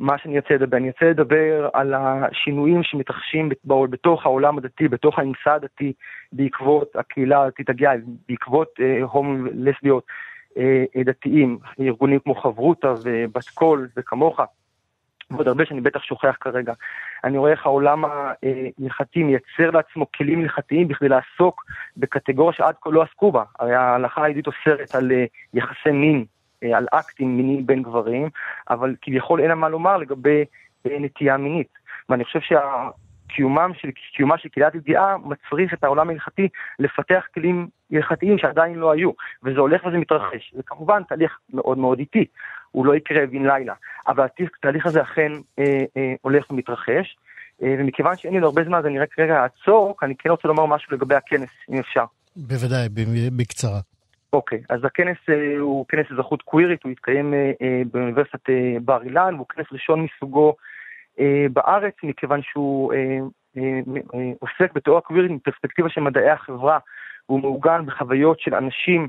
מה 0.00 0.18
שאני 0.18 0.38
רוצה 0.38 0.54
לדבר, 0.54 0.76
אני 0.76 0.88
רוצה 0.88 1.06
לדבר 1.10 1.68
על 1.72 1.94
השינויים 1.94 2.82
שמתרחשים 2.82 3.48
בתוך 3.64 4.26
העולם 4.26 4.58
הדתי, 4.58 4.88
בתוך 4.88 5.18
הממסד 5.18 5.60
הדתי, 5.62 5.92
בעקבות 6.32 6.96
הקהילה 6.96 7.42
הדתית 7.42 7.70
הגאה, 7.70 7.92
בעקבות 8.28 8.68
הומואים 9.02 9.48
לסביות. 9.54 10.04
אה, 10.56 11.02
דתיים, 11.04 11.58
ארגונים 11.80 12.18
כמו 12.18 12.34
חברותא 12.34 12.94
ובת 13.04 13.48
קול 13.48 13.88
וכמוך, 13.96 14.40
ועוד 15.30 15.48
הרבה 15.48 15.66
שאני 15.66 15.80
בטח 15.80 16.02
שוכח 16.02 16.36
כרגע. 16.40 16.72
אני 17.24 17.38
רואה 17.38 17.50
איך 17.50 17.66
העולם 17.66 18.04
ההלכתי 18.04 19.22
מייצר 19.22 19.70
לעצמו 19.72 20.06
כלים 20.16 20.40
הלכתיים 20.40 20.88
בכדי 20.88 21.08
לעסוק 21.08 21.64
בקטגוריה 21.96 22.52
שעד 22.52 22.74
כה 22.80 22.90
לא 22.90 23.02
עסקו 23.02 23.32
בה. 23.32 23.42
הרי 23.58 23.74
ההלכה 23.74 24.24
היהודית 24.24 24.46
אוסרת 24.46 24.94
על 24.94 25.12
אה, 25.12 25.24
יחסי 25.54 25.90
מין, 25.90 26.16
אה, 26.16 26.24
על 26.72 26.86
אקטים 26.92 27.36
מיניים 27.36 27.66
בין 27.66 27.82
גברים, 27.82 28.28
אבל 28.70 28.94
כביכול 29.02 29.40
אין 29.40 29.48
לה 29.48 29.54
מה 29.54 29.68
לומר 29.68 29.96
לגבי 29.96 30.44
נטייה 30.84 31.36
מינית. 31.36 31.68
ואני 32.08 32.24
חושב 32.24 32.40
שה... 32.40 32.88
קיומם 33.28 33.70
של, 33.80 33.88
קיומה 34.16 34.38
של 34.38 34.48
קהילת 34.48 34.74
ידיעה 34.74 35.16
מצריך 35.18 35.74
את 35.74 35.84
העולם 35.84 36.08
ההלכתי 36.08 36.48
לפתח 36.78 37.24
כלים 37.34 37.68
הלכתיים 37.92 38.38
שעדיין 38.38 38.74
לא 38.74 38.92
היו, 38.92 39.10
וזה 39.42 39.60
הולך 39.60 39.84
וזה 39.84 39.96
מתרחש. 39.96 40.52
זה 40.56 40.62
כמובן 40.66 41.02
תהליך 41.08 41.38
מאוד 41.52 41.78
מאוד 41.78 41.98
איטי, 41.98 42.24
הוא 42.70 42.86
לא 42.86 42.94
יקרה 42.94 43.26
בן 43.26 43.46
לילה, 43.46 43.74
אבל 44.06 44.26
התהליך 44.58 44.86
הזה 44.86 45.02
אכן 45.02 45.32
אה, 45.58 45.64
אה, 45.96 46.14
הולך 46.22 46.50
ומתרחש, 46.50 47.16
אה, 47.62 47.74
ומכיוון 47.78 48.16
שאין 48.16 48.34
לי 48.34 48.40
הרבה 48.40 48.64
זמן 48.64 48.78
אז 48.78 48.86
אני 48.86 48.98
רק 48.98 49.18
רגע 49.18 49.42
אעצור, 49.42 49.96
כי 49.98 50.06
אני 50.06 50.14
כן 50.18 50.30
רוצה 50.30 50.48
לומר 50.48 50.66
משהו 50.66 50.96
לגבי 50.96 51.14
הכנס, 51.14 51.50
אם 51.70 51.78
אפשר. 51.78 52.04
בוודאי, 52.36 52.88
בקצרה. 53.36 53.80
אוקיי, 54.34 54.62
אז 54.68 54.84
הכנס 54.84 55.16
אה, 55.28 55.58
הוא 55.58 55.86
כנס 55.88 56.06
אזרחות 56.12 56.42
קווירית, 56.42 56.82
הוא 56.84 56.92
התקיים 56.92 57.34
אה, 57.34 57.52
אה, 57.62 57.82
באוניברסיטת 57.92 58.50
אה, 58.50 58.76
בר 58.84 59.02
אילן, 59.02 59.34
והוא 59.34 59.46
כנס 59.48 59.66
ראשון 59.72 60.00
מסוגו 60.06 60.56
אה, 61.20 61.46
בארץ, 61.52 61.94
מכיוון 62.02 62.40
שהוא 62.42 62.92
אה, 62.92 63.18
אה, 63.56 63.80
עוסק 64.40 64.72
בתיאוריה 64.74 65.00
קווירית 65.00 65.30
מפרספקטיבה 65.30 65.88
של 65.88 66.00
מדעי 66.00 66.30
החברה, 66.30 66.78
והוא 67.28 67.40
מעוגן 67.40 67.86
בחוויות 67.86 68.40
של 68.40 68.54
אנשים 68.54 69.08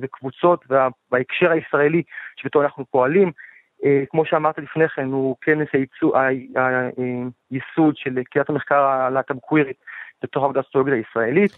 וקבוצות 0.00 0.64
בהקשר 1.10 1.50
הישראלי 1.50 2.02
שבתור 2.36 2.62
אנחנו 2.62 2.84
פועלים. 2.90 3.32
כמו 4.10 4.24
שאמרת 4.24 4.58
לפני 4.58 4.88
כן, 4.88 5.06
הוא 5.06 5.36
כנס 5.40 5.68
הייסוד 7.50 7.96
של 7.96 8.22
קריאת 8.30 8.50
המחקר 8.50 8.82
הלהט"ב 8.82 9.38
קווירית 9.38 9.76
בתוך 10.22 10.44
עבודת 10.44 10.64
הסטרוגיה 10.64 10.94
הישראלית. 10.94 11.52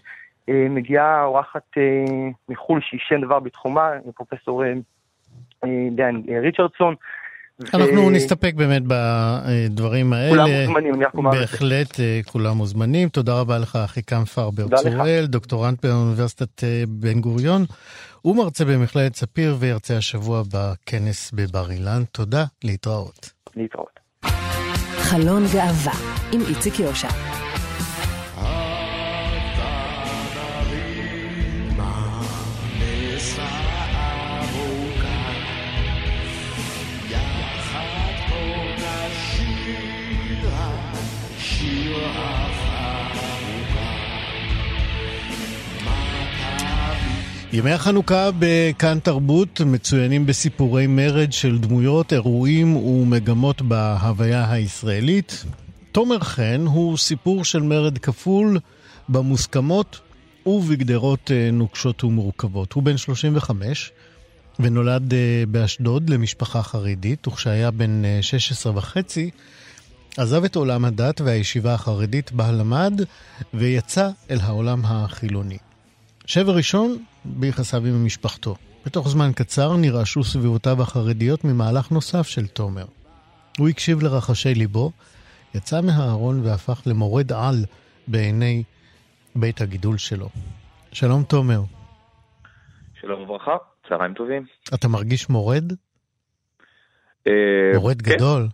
מגיעה 0.48 1.24
אורחת 1.24 1.76
מחו"ל 2.48 2.80
שעישן 2.82 3.20
דבר 3.26 3.40
בתחומה, 3.40 3.90
פרופסור 4.14 4.62
דיין 5.96 6.22
ריצ'רדסון, 6.42 6.94
אנחנו 7.74 8.10
נסתפק 8.10 8.54
באמת 8.54 8.82
בדברים 8.86 10.12
האלה. 10.12 10.30
כולם 10.30 10.50
מוזמנים, 10.66 10.94
אני 10.94 11.04
רק 11.04 11.14
אומר 11.14 11.30
בהחלט, 11.30 12.00
אה, 12.00 12.20
כולם 12.26 12.56
מוזמנים. 12.56 13.08
תודה 13.08 13.40
רבה 13.40 13.58
לך, 13.58 13.76
אחיקם 13.84 14.24
פרבר 14.24 14.76
צוראל, 14.76 15.26
דוקטורנט 15.26 15.86
באוניברסיטת 15.86 16.64
אה, 16.64 16.82
בן 16.88 17.20
גוריון, 17.20 17.64
ומרצה 18.24 18.64
במכללת 18.64 19.14
ספיר, 19.16 19.56
וירצה 19.58 19.96
השבוע 19.96 20.42
בכנס 20.42 21.32
בבר 21.32 21.70
אילן. 21.70 22.02
תודה, 22.12 22.44
להתראות. 22.64 23.30
להתראות. 23.56 24.00
חלון 24.96 25.42
גאווה, 25.54 25.92
עם 26.32 26.40
איציק 26.48 26.80
יושע. 26.80 27.31
ימי 47.54 47.70
החנוכה 47.70 48.30
בכאן 48.38 48.98
תרבות 48.98 49.60
מצוינים 49.60 50.26
בסיפורי 50.26 50.86
מרד 50.86 51.32
של 51.32 51.58
דמויות, 51.58 52.12
אירועים 52.12 52.76
ומגמות 52.76 53.62
בהוויה 53.62 54.52
הישראלית. 54.52 55.44
תומר 55.92 56.20
חן 56.20 56.64
הוא 56.66 56.98
סיפור 56.98 57.44
של 57.44 57.62
מרד 57.62 57.98
כפול 57.98 58.58
במוסכמות 59.08 60.00
ובגדרות 60.46 61.30
אה, 61.30 61.50
נוקשות 61.52 62.04
ומורכבות. 62.04 62.72
הוא 62.72 62.82
בן 62.82 62.96
35 62.96 63.92
ונולד 64.60 65.14
אה, 65.14 65.44
באשדוד 65.48 66.10
למשפחה 66.10 66.62
חרדית, 66.62 67.28
וכשהיה 67.28 67.70
בן 67.70 68.02
16 68.20 68.72
אה, 68.72 68.78
וחצי 68.78 69.30
עזב 70.16 70.44
את 70.44 70.56
עולם 70.56 70.84
הדת 70.84 71.20
והישיבה 71.20 71.74
החרדית 71.74 72.32
בה 72.32 72.52
למד 72.52 73.00
ויצא 73.54 74.08
אל 74.30 74.38
העולם 74.40 74.80
החילוני. 74.84 75.58
שבר 76.26 76.56
ראשון 76.56 77.04
ביחסיו 77.24 77.86
עם 77.86 78.06
משפחתו. 78.06 78.54
בתוך 78.86 79.08
זמן 79.08 79.30
קצר 79.34 79.76
נרעשו 79.76 80.24
סביבותיו 80.24 80.82
החרדיות 80.82 81.44
ממהלך 81.44 81.90
נוסף 81.90 82.26
של 82.26 82.46
תומר. 82.46 82.84
הוא 83.58 83.68
הקשיב 83.68 84.02
לרחשי 84.02 84.54
ליבו, 84.54 84.92
יצא 85.54 85.80
מהארון 85.80 86.40
והפך 86.46 86.82
למורד 86.86 87.32
על 87.32 87.54
בעיני 88.08 88.62
בית 89.36 89.60
הגידול 89.60 89.98
שלו. 89.98 90.28
שלום 90.92 91.22
תומר. 91.22 91.60
שלום 93.00 93.20
וברכה, 93.22 93.56
צהריים 93.88 94.14
טובים. 94.14 94.46
אתה 94.74 94.88
מרגיש 94.88 95.30
מורד? 95.30 95.72
אה, 97.26 97.32
מורד 97.74 98.02
כן. 98.02 98.14
גדול? 98.14 98.48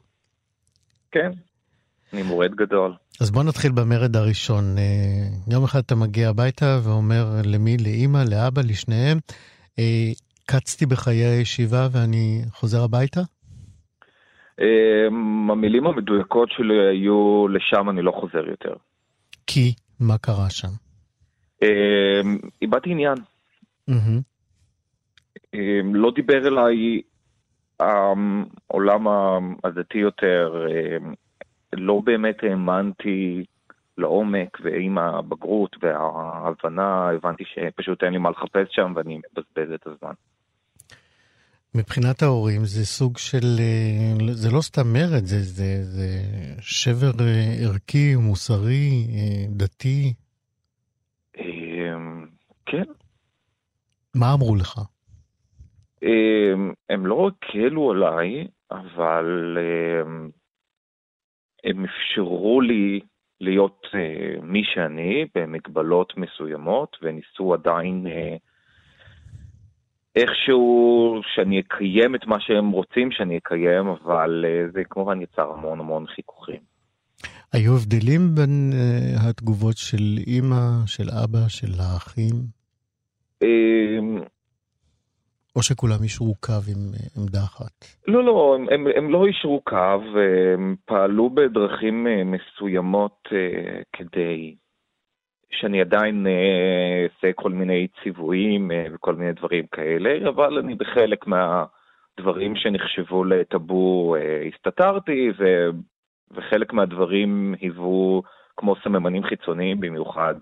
כן, 1.13 1.31
אני 2.13 2.23
מורד 2.23 2.55
גדול. 2.55 2.95
אז 3.21 3.31
בוא 3.31 3.45
נתחיל 3.45 3.73
במרד 3.73 4.17
הראשון. 4.17 4.65
אה, 4.79 5.53
יום 5.53 5.65
אחד 5.65 5.79
אתה 5.79 5.95
מגיע 5.95 6.29
הביתה 6.29 6.79
ואומר 6.85 7.25
למי? 7.45 7.77
לאימא, 7.85 8.19
לאבא, 8.31 8.63
לשניהם, 8.71 9.19
אה, 9.79 10.13
קצתי 10.47 10.87
בחיי 10.87 11.25
הישיבה 11.25 11.89
ואני 11.93 12.43
חוזר 12.53 12.85
הביתה? 12.85 13.21
אה, 14.61 15.07
המילים 15.53 15.87
המדויקות 15.87 16.49
שלי 16.51 16.89
היו, 16.91 17.49
לשם 17.49 17.91
אני 17.91 18.03
לא 18.03 18.13
חוזר 18.21 18.49
יותר. 18.49 18.75
כי? 19.47 19.75
מה 20.01 20.19
קרה 20.19 20.51
שם? 20.51 20.69
איבדתי 22.63 22.91
עניין. 22.91 23.17
לא 25.95 26.11
דיבר 26.15 26.49
אליי 26.49 27.01
העולם 27.81 29.07
הדתי 29.65 29.99
יותר, 29.99 30.67
לא 31.73 32.01
באמת 32.05 32.37
האמנתי 32.43 33.45
לעומק, 33.99 34.59
ועם 34.65 34.99
הבגרות 34.99 35.77
וההבנה 35.83 37.09
הבנתי 37.11 37.45
שפשוט 37.47 38.03
אין 38.03 38.13
לי 38.13 38.19
מה 38.19 38.31
לחפש 38.31 38.69
שם 38.71 38.93
ואני 38.97 39.19
מבזבז 39.19 39.73
את 39.73 39.87
הזמן. 39.87 40.13
מבחינת 41.75 42.23
ההורים 42.23 42.65
זה 42.65 42.87
סוג 42.87 43.19
של, 43.19 43.47
אה, 43.59 44.33
זה 44.33 44.49
לא 44.57 44.61
סתם 44.61 44.93
מרד, 44.93 45.25
זה, 45.25 45.43
זה, 45.43 45.83
זה 45.83 46.09
שבר 46.61 47.13
אה, 47.21 47.55
ערכי, 47.65 48.17
מוסרי, 48.17 49.07
אה, 49.15 49.45
דתי. 49.49 50.15
אמ, 51.39 52.27
כן. 52.67 52.85
מה 54.15 54.35
אמרו 54.35 54.57
לך? 54.57 54.81
אמ, 56.03 56.73
הם 56.91 57.07
לא 57.07 57.29
הקלו 57.29 57.91
עליי, 57.91 58.47
אבל 58.71 59.59
אמ, 59.61 60.31
הם 61.65 61.85
אפשרו 61.85 62.61
לי 62.61 63.01
להיות 63.41 63.87
מי 64.43 64.63
שאני 64.75 65.27
במגבלות 65.35 66.13
מסוימות, 66.17 66.97
וניסו 67.03 67.55
עדיין 67.55 68.07
איכשהו 70.17 71.21
שאני 71.35 71.61
אקיים 71.61 72.15
את 72.15 72.27
מה 72.27 72.37
שהם 72.41 72.71
רוצים 72.71 73.11
שאני 73.13 73.39
אקיים, 73.39 73.87
אבל 73.87 74.45
uh, 74.45 74.73
זה 74.73 74.83
כמובן 74.91 75.23
יצר 75.23 75.51
המון 75.53 75.81
המון 75.81 76.07
חיכוכים. 76.07 76.61
היו 77.53 77.77
הבדלים 77.77 78.35
בין 78.35 78.73
uh, 78.73 79.29
התגובות 79.29 79.77
של 79.77 80.19
אימא, 80.27 80.87
של 80.87 81.09
אבא, 81.25 81.49
של 81.49 81.73
האחים? 81.81 82.35
Um, 83.45 84.29
או 85.59 85.63
שכולם 85.63 86.03
אישרו 86.03 86.35
קו 86.41 86.53
עם 86.53 86.95
uh, 86.95 87.21
עמדה 87.21 87.39
אחת? 87.39 87.85
לא, 88.07 88.25
לא, 88.25 88.57
הם, 88.59 88.67
הם, 88.71 88.87
הם 88.97 89.11
לא 89.11 89.27
אישרו 89.27 89.61
קו, 89.65 90.01
הם 90.57 90.77
פעלו 90.85 91.31
בדרכים 91.31 92.07
uh, 92.07 92.25
מסוימות 92.25 93.29
uh, 93.29 93.85
כדי 93.93 94.55
שאני 95.51 95.81
עדיין 95.81 96.27
אה, 96.27 97.03
אעשה 97.05 97.33
כל 97.33 97.51
מיני 97.51 97.87
ציוויים 98.03 98.71
אה, 98.71 98.87
וכל 98.93 99.15
מיני 99.15 99.33
דברים 99.33 99.67
כאלה, 99.73 100.29
אבל 100.29 100.59
אני 100.59 100.75
בחלק 100.75 101.27
מהדברים 101.27 102.57
שנחשבו 102.57 103.25
לטאבו 103.25 104.17
אה, 104.17 104.49
הסתתרתי, 104.55 105.31
ו, 105.39 105.69
וחלק 106.31 106.73
מהדברים 106.73 107.55
היוו 107.61 108.23
כמו 108.57 108.75
סממנים 108.85 109.23
חיצוניים, 109.23 109.81
במיוחד 109.81 110.35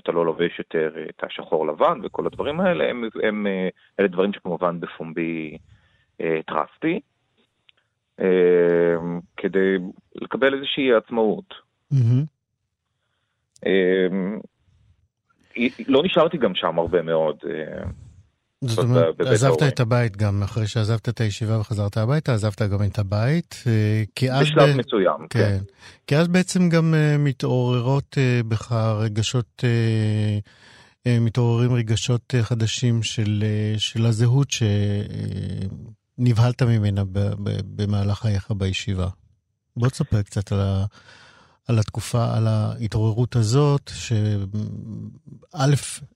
שאתה 0.00 0.12
לא 0.12 0.26
לובש 0.26 0.58
יותר 0.58 0.90
את 1.08 1.24
השחור 1.24 1.66
לבן 1.66 2.00
וכל 2.02 2.26
הדברים 2.26 2.60
האלה, 2.60 2.90
הם, 2.90 3.04
הם, 3.22 3.46
אלה 4.00 4.08
דברים 4.08 4.32
שכמובן 4.32 4.80
בפומבי 4.80 5.58
טרסתי, 6.46 7.00
כדי 9.36 9.76
לקבל 10.14 10.54
איזושהי 10.54 10.94
עצמאות. 10.94 11.54
Mm-hmm. 11.92 12.24
לא 15.88 16.02
נשארתי 16.04 16.38
גם 16.38 16.54
שם 16.54 16.78
הרבה 16.78 17.02
מאוד. 17.02 17.36
אה, 18.64 18.68
זאת 18.68 18.78
אומרת, 18.78 19.20
עזבת 19.20 19.62
את 19.62 19.80
הבית 19.80 20.16
גם 20.16 20.42
אחרי 20.42 20.66
שעזבת 20.66 21.08
את 21.08 21.20
הישיבה 21.20 21.60
וחזרת 21.60 21.96
הביתה, 21.96 22.34
עזבת 22.34 22.62
גם 22.62 22.82
את 22.82 22.98
הבית. 22.98 23.62
אה, 23.66 24.02
כי 24.14 24.32
אז... 24.32 24.40
בשלב 24.40 24.68
ב... 24.68 24.76
מסוים, 24.76 25.26
כן. 25.30 25.38
כן. 25.38 25.58
כי 26.06 26.16
אז 26.16 26.28
בעצם 26.28 26.68
גם 26.68 26.94
uh, 26.94 27.18
מתעוררות 27.18 28.18
בך 28.48 28.72
רגשות, 28.72 29.64
מתעוררים 31.06 31.72
רגשות 31.72 32.34
חדשים 32.42 33.02
של, 33.02 33.44
של 33.78 34.06
הזהות 34.06 34.48
שנבהלת 36.18 36.62
ממנה 36.62 37.02
במהלך 37.76 38.18
חייך 38.18 38.50
בישיבה. 38.50 39.08
בוא 39.76 39.88
תספר 39.88 40.22
קצת 40.22 40.52
על 40.52 40.60
ה... 40.60 40.84
על 41.70 41.78
התקופה, 41.78 42.36
על 42.36 42.46
ההתעוררות 42.46 43.36
הזאת, 43.36 43.90
שא', 43.94 45.64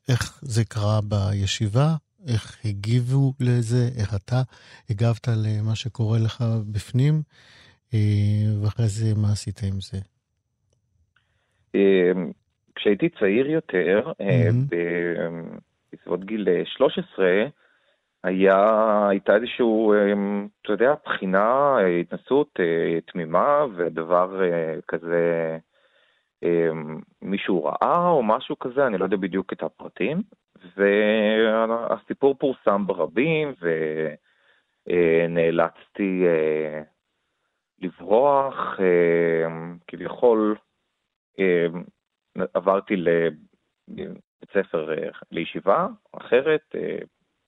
איך 0.08 0.38
זה 0.42 0.64
קרה 0.64 1.00
בישיבה, 1.00 1.96
איך 2.32 2.60
הגיבו 2.64 3.32
לזה, 3.40 3.88
איך 4.00 4.14
אתה 4.14 4.40
הגבת 4.90 5.28
למה 5.28 5.74
שקורה 5.74 6.18
לך 6.24 6.44
בפנים, 6.72 7.14
אה, 7.94 8.62
ואחרי 8.62 8.86
זה 8.88 9.20
מה 9.20 9.32
עשית 9.32 9.60
עם 9.62 9.80
זה? 9.80 9.98
אמ, 11.74 12.30
כשהייתי 12.74 13.08
צעיר 13.08 13.50
יותר, 13.50 14.12
mm-hmm. 14.12 14.76
בסביבות 15.92 16.24
גיל 16.24 16.48
13, 16.64 17.26
היה, 18.24 19.08
הייתה 19.08 19.36
איזשהו, 19.36 19.94
אמ, 19.94 20.48
אתה 20.62 20.72
יודע, 20.72 20.94
בחינה, 21.04 21.76
התנסות 22.00 22.50
אה, 22.60 23.00
תמימה 23.12 23.64
ודבר 23.76 24.42
אה, 24.42 24.74
כזה, 24.88 25.58
אמ, 26.42 27.00
מישהו 27.22 27.64
ראה 27.64 28.08
או 28.08 28.22
משהו 28.22 28.58
כזה, 28.58 28.86
אני 28.86 28.98
לא 28.98 29.04
יודע 29.04 29.16
בדיוק 29.16 29.52
את 29.52 29.62
הפרטים, 29.62 30.22
והסיפור 30.76 32.34
פורסם 32.34 32.86
ברבים 32.86 33.54
ונאלצתי 34.86 36.24
אה, 36.26 36.82
לברוח, 37.78 38.78
כביכול 39.86 40.56
עברתי 42.54 42.96
לבית 42.96 44.50
ספר, 44.52 44.94
לישיבה 45.30 45.86
אחרת, 46.12 46.74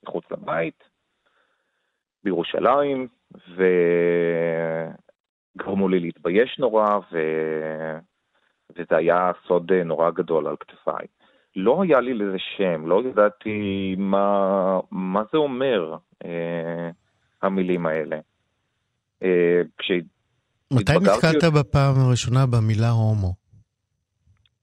מחוץ 0.03 0.25
לבית, 0.31 0.85
בירושלים, 2.25 3.09
וגרמו 5.57 5.89
לי 5.89 6.01
להתבייש 6.01 6.59
נורא, 6.59 6.99
ו... 7.13 7.19
וזה 8.71 8.97
היה 8.97 9.31
סוד 9.47 9.73
נורא 9.73 10.11
גדול 10.11 10.47
על 10.47 10.57
כתפיי. 10.57 11.07
לא 11.57 11.83
היה 11.83 12.01
לי 12.01 12.15
לזה 12.15 12.37
שם, 12.57 12.87
לא 12.87 13.03
ידעתי 13.11 13.95
מה, 13.99 14.81
מה 14.91 15.23
זה 15.33 15.39
אומר, 15.39 15.97
אה, 16.25 16.91
המילים 17.43 17.87
האלה. 17.87 18.19
אה, 19.23 19.63
מתי 20.71 20.93
נתקלת 20.93 21.45
בפעם 21.55 21.95
הראשונה 22.01 22.47
במילה 22.47 22.91
הומו? 22.91 23.35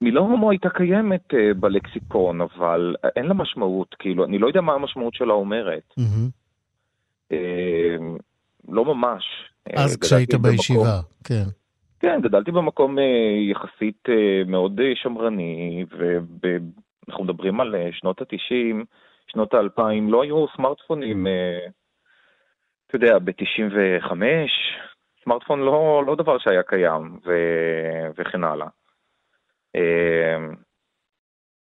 מילה 0.01 0.19
הומו 0.19 0.51
הייתה 0.51 0.69
קיימת 0.69 1.33
uh, 1.33 1.53
בלקסיקון, 1.59 2.41
אבל 2.41 2.95
אין 3.15 3.25
לה 3.25 3.33
משמעות, 3.33 3.95
כאילו, 3.99 4.25
אני 4.25 4.37
לא 4.37 4.47
יודע 4.47 4.61
מה 4.61 4.73
המשמעות 4.73 5.13
שלה 5.13 5.33
אומרת. 5.33 5.93
Mm-hmm. 5.99 7.33
Uh, 7.33 7.35
לא 8.67 8.85
ממש. 8.85 9.23
אה, 9.67 9.83
אז 9.83 9.97
כשהיית 9.97 10.33
בישיבה, 10.35 10.79
במקום, 10.79 11.01
כן. 11.23 11.43
כן, 12.05 12.21
גדלתי 12.21 12.51
במקום 12.51 12.97
uh, 12.97 13.01
יחסית 13.51 14.03
uh, 14.07 14.49
מאוד 14.49 14.79
uh, 14.79 14.83
שמרני, 14.95 15.85
ואנחנו 15.89 17.23
מדברים 17.23 17.61
על 17.61 17.75
שנות 17.91 18.21
ה-90, 18.21 18.85
שנות 19.27 19.53
ה-2000, 19.53 19.81
לא 20.09 20.23
היו 20.23 20.45
סמארטפונים, 20.55 21.27
uh, 21.27 21.71
אתה 22.87 22.95
יודע, 22.95 23.19
ב-95, 23.19 24.11
סמארטפון 25.23 25.59
לא, 25.59 26.03
לא 26.07 26.15
דבר 26.15 26.37
שהיה 26.37 26.63
קיים, 26.63 27.19
ו... 27.25 27.31
וכן 28.17 28.43
הלאה. 28.43 28.67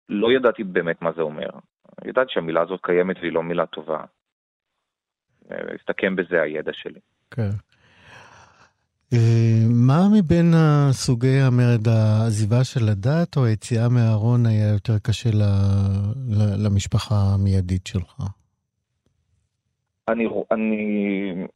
לא 0.08 0.32
ידעתי 0.32 0.64
באמת 0.64 1.02
מה 1.02 1.12
זה 1.12 1.22
אומר. 1.22 1.48
ידעתי 2.04 2.32
שהמילה 2.32 2.60
הזאת 2.62 2.80
קיימת 2.82 3.16
והיא 3.20 3.32
לא 3.32 3.42
מילה 3.42 3.66
טובה. 3.66 4.04
הסתכם 5.50 6.16
בזה 6.16 6.42
הידע 6.42 6.72
שלי. 6.72 7.00
כן. 7.30 7.50
אה, 9.14 9.66
מה 9.68 10.00
מבין 10.12 10.54
סוגי 10.90 11.40
המרד, 11.40 11.88
העזיבה 11.88 12.64
של 12.64 12.88
הדת 12.88 13.36
או 13.36 13.44
היציאה 13.44 13.88
מהארון 13.88 14.46
היה 14.46 14.72
יותר 14.72 14.98
קשה 15.02 15.30
למשפחה 16.64 17.14
המיידית 17.34 17.86
שלך? 17.86 18.14
אני, 20.08 20.24
אני, 20.50 21.46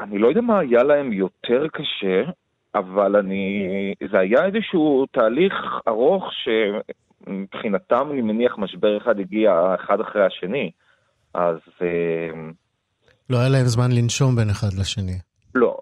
אני 0.00 0.18
לא 0.18 0.28
יודע 0.28 0.40
מה 0.40 0.58
היה 0.58 0.82
להם 0.82 1.12
יותר 1.12 1.66
קשה, 1.72 2.30
אבל 2.74 3.16
אני, 3.16 3.64
זה 4.10 4.18
היה 4.18 4.46
איזשהו 4.46 5.06
תהליך 5.12 5.54
ארוך 5.88 6.24
שמבחינתם, 6.42 8.08
אני 8.12 8.22
מניח, 8.22 8.58
משבר 8.58 8.98
אחד 8.98 9.20
הגיע 9.20 9.74
אחד 9.74 10.00
אחרי 10.00 10.26
השני. 10.26 10.70
אז... 11.34 11.58
אה, 11.82 12.50
לא 13.30 13.36
היה 13.36 13.48
להם 13.48 13.66
זמן 13.66 13.90
לנשום 13.92 14.36
בין 14.36 14.50
אחד 14.50 14.72
לשני. 14.80 15.18
לא, 15.54 15.78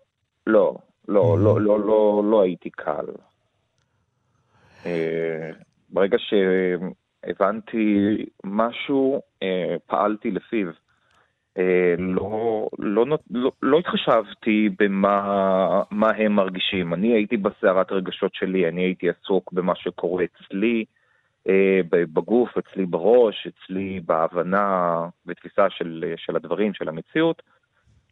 לא, 0.48 0.74
לא, 1.08 1.34
mm-hmm. 1.34 1.38
לא, 1.38 1.61
לא, 1.61 1.80
לא, 1.80 2.22
לא 2.24 2.42
הייתי 2.42 2.70
קל. 2.70 3.06
אה, 4.87 5.50
ברגע 5.90 6.16
שהבנתי 6.18 8.16
משהו, 8.44 9.20
אה, 9.42 9.76
פעלתי 9.87 10.30
לפיו. 10.30 10.66
אה, 11.58 11.94
לא, 11.98 12.68
לא, 12.78 13.06
לא, 13.30 13.52
לא 13.62 13.78
התחשבתי 13.78 14.68
במה 14.78 16.11
הם 16.16 16.32
מרגישים. 16.32 16.94
אני 16.94 17.12
הייתי 17.12 17.37
בסערת 17.37 17.92
רגשות 17.92 18.34
שלי, 18.34 18.68
אני 18.68 18.80
הייתי 18.82 19.06
עסוק 19.11 19.52
במה 19.52 19.74
שקורה 19.76 20.24
אצלי, 20.24 20.84
בגוף, 21.90 22.58
אצלי 22.58 22.87
בראש, 22.87 23.46
אצלי 23.46 24.00
בהבנה 24.06 24.98
ותפיסה 25.26 25.70
של, 25.70 26.14
של 26.16 26.37
הדברים, 26.37 26.74
של 26.74 26.88
המציאות. 26.88 27.42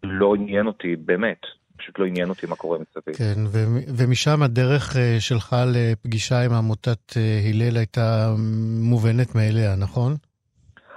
לא 0.02 0.34
עניין 0.34 0.66
אותי, 0.66 0.96
באמת, 0.96 1.40
פשוט 1.78 1.98
לא 1.98 2.04
עניין 2.04 2.28
אותי 2.28 2.46
מה 2.46 2.56
קורה 2.56 2.78
מסביב. 2.78 3.16
כן, 3.16 3.40
ו- 3.46 3.80
ומשם 3.96 4.42
הדרך 4.42 4.96
אה, 4.96 5.16
שלך 5.20 5.56
לפגישה 5.74 6.44
עם 6.44 6.52
עמותת 6.52 7.12
הלל 7.48 7.76
הייתה 7.76 8.34
מובנת 8.80 9.34
מאליה, 9.34 9.76
נכון? 9.76 10.14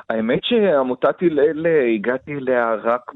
האמת 0.09 0.39
שעמותת 0.43 1.15
הלל, 1.21 1.65
הגעתי 1.95 2.35
אליה 2.35 2.73
רק 2.83 3.11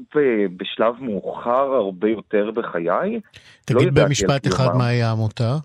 בשלב 0.56 0.94
מאוחר 1.00 1.74
הרבה 1.74 2.08
יותר 2.08 2.50
בחיי. 2.50 3.20
תגיד 3.64 3.98
לא 3.98 4.04
במשפט 4.04 4.46
אחד 4.46 4.68
מהי 4.78 5.02
העמותה. 5.02 5.56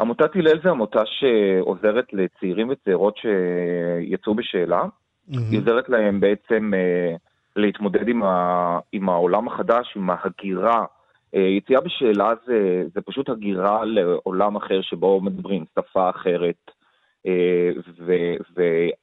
עמותת 0.00 0.36
הלל 0.36 0.60
זה 0.62 0.70
עמותה 0.70 1.02
שעוזרת 1.06 2.04
לצעירים 2.12 2.70
וצעירות 2.70 3.16
שיצאו 3.16 4.34
בשאלה. 4.34 4.82
Mm-hmm. 4.82 5.38
היא 5.50 5.58
עוזרת 5.58 5.88
להם 5.88 6.20
בעצם 6.20 6.72
uh, 6.74 7.18
להתמודד 7.56 8.08
עם, 8.08 8.22
ה, 8.22 8.78
עם 8.92 9.08
העולם 9.08 9.48
החדש, 9.48 9.92
עם 9.96 10.10
ההגירה. 10.10 10.84
Uh, 11.36 11.38
יציאה 11.38 11.80
בשאלה 11.80 12.32
זה, 12.46 12.84
זה 12.94 13.00
פשוט 13.00 13.28
הגירה 13.28 13.84
לעולם 13.84 14.56
אחר 14.56 14.82
שבו 14.82 15.20
מדברים 15.20 15.64
שפה 15.78 16.10
אחרת, 16.10 16.70
uh, 17.26 18.04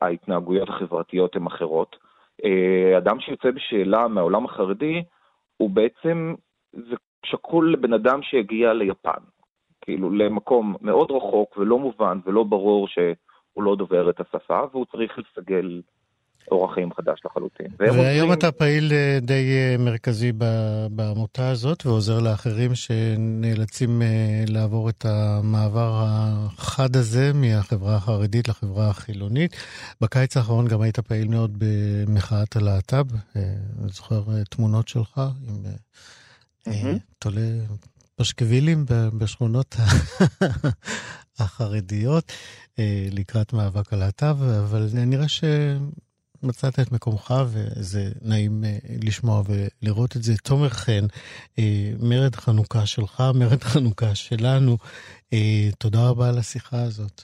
וההתנהגויות 0.02 0.70
החברתיות 0.70 1.36
הן 1.36 1.48
אחרות. 1.48 1.96
Uh, 2.42 2.98
אדם 2.98 3.20
שיוצא 3.20 3.52
בשאלה 3.52 4.08
מהעולם 4.08 4.46
החרדי, 4.46 5.04
הוא 5.58 5.70
בעצם, 5.70 6.36
זה 6.74 6.96
שקול 7.26 7.74
לבן 7.74 7.94
אדם 7.94 8.20
שהגיע 8.24 8.74
ליפן. 8.74 9.22
כאילו 9.82 10.10
למקום 10.10 10.76
מאוד 10.82 11.12
רחוק 11.12 11.58
ולא 11.58 11.80
מובן 11.80 12.20
ולא 12.26 12.44
ברור 12.44 12.88
שהוא 12.88 13.64
לא 13.64 13.76
דובר 13.76 14.10
את 14.10 14.20
השפה, 14.20 14.62
והוא 14.72 14.86
צריך 14.86 15.20
לסגל 15.20 15.82
אורח 16.52 16.74
חיים 16.74 16.94
חדש 16.94 17.22
לחלוטין. 17.26 17.68
והיום 17.80 18.34
אתה 18.34 18.52
פעיל 18.52 18.94
אה, 18.94 19.20
די 19.22 19.52
אה, 19.52 19.76
מרכזי 19.80 20.32
בעמותה 20.92 21.50
הזאת 21.50 21.86
ועוזר 21.86 22.20
לאחרים 22.20 22.76
שנאלצים 22.76 24.02
אה, 24.02 24.44
לעבור 24.48 24.90
את 24.90 25.06
המעבר 25.06 26.04
החד 26.04 26.96
הזה 26.96 27.32
מהחברה 27.34 27.96
החרדית 27.96 28.48
לחברה 28.48 28.90
החילונית. 28.90 29.56
בקיץ 30.02 30.38
האחרון 30.38 30.68
גם 30.68 30.82
היית 30.82 31.00
פעיל 31.00 31.28
מאוד 31.28 31.58
במחאת 31.58 32.56
הלהט"ב, 32.56 33.06
אני 33.36 33.90
זוכר 33.90 34.24
תמונות 34.50 34.88
שלך 34.88 35.22
עם 36.68 36.98
תולה 37.20 37.42
פשקווילים 38.16 38.86
בשכונות 39.18 39.76
החרדיות 41.40 42.32
לקראת 43.12 43.54
מאבק 43.54 43.94
הלהט"ב, 43.94 44.38
אבל 44.44 44.88
נראה 44.94 45.28
ש... 45.28 45.44
מצאת 46.44 46.80
את 46.80 46.92
מקומך, 46.92 47.34
וזה 47.48 48.12
נעים 48.22 48.64
אה, 48.64 48.78
לשמוע 49.04 49.44
ולראות 49.46 50.16
את 50.16 50.24
זה. 50.24 50.38
תומר 50.38 50.70
חן, 50.70 51.06
אה, 51.60 51.92
מרד 52.00 52.36
חנוכה 52.36 52.86
שלך, 52.86 53.24
מרד 53.36 53.64
חנוכה 53.64 54.16
שלנו, 54.16 54.78
אה, 55.34 55.70
תודה 55.78 56.10
רבה 56.10 56.30
על 56.30 56.38
השיחה 56.38 56.82
הזאת. 56.82 57.24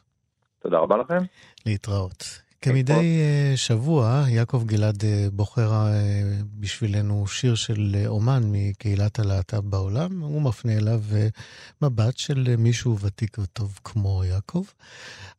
תודה 0.59 0.77
רבה 0.77 0.97
לכם. 0.97 1.23
להתראות. 1.65 2.44
כמדי 2.65 3.21
שבוע, 3.55 4.25
יעקב 4.29 4.63
גלעד 4.65 5.03
בוחר 5.33 5.71
בשבילנו 6.59 7.27
שיר 7.27 7.55
של 7.55 8.03
אומן 8.07 8.43
מקהילת 8.45 9.19
הלהט"ב 9.19 9.69
בעולם. 9.69 10.21
הוא 10.21 10.41
מפנה 10.41 10.73
אליו 10.73 11.01
מבט 11.81 12.17
של 12.17 12.55
מישהו 12.57 12.99
ותיק 12.99 13.37
וטוב 13.39 13.79
כמו 13.83 14.23
יעקב. 14.23 14.63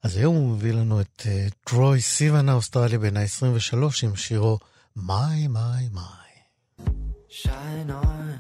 אז 0.03 0.17
היום 0.17 0.35
הוא 0.35 0.57
מביא 0.57 0.73
לנו 0.73 1.01
את 1.01 1.27
טרוי 1.65 2.01
סיוון 2.01 2.49
האוסטרלי 2.49 2.99
בן 2.99 3.17
ה-23 3.17 3.77
עם 4.03 4.17
שירו 4.17 4.59
"My 4.97 5.49
My 5.49 5.89
My". 5.93 6.27
Shine 7.43 7.91
on, 7.91 8.36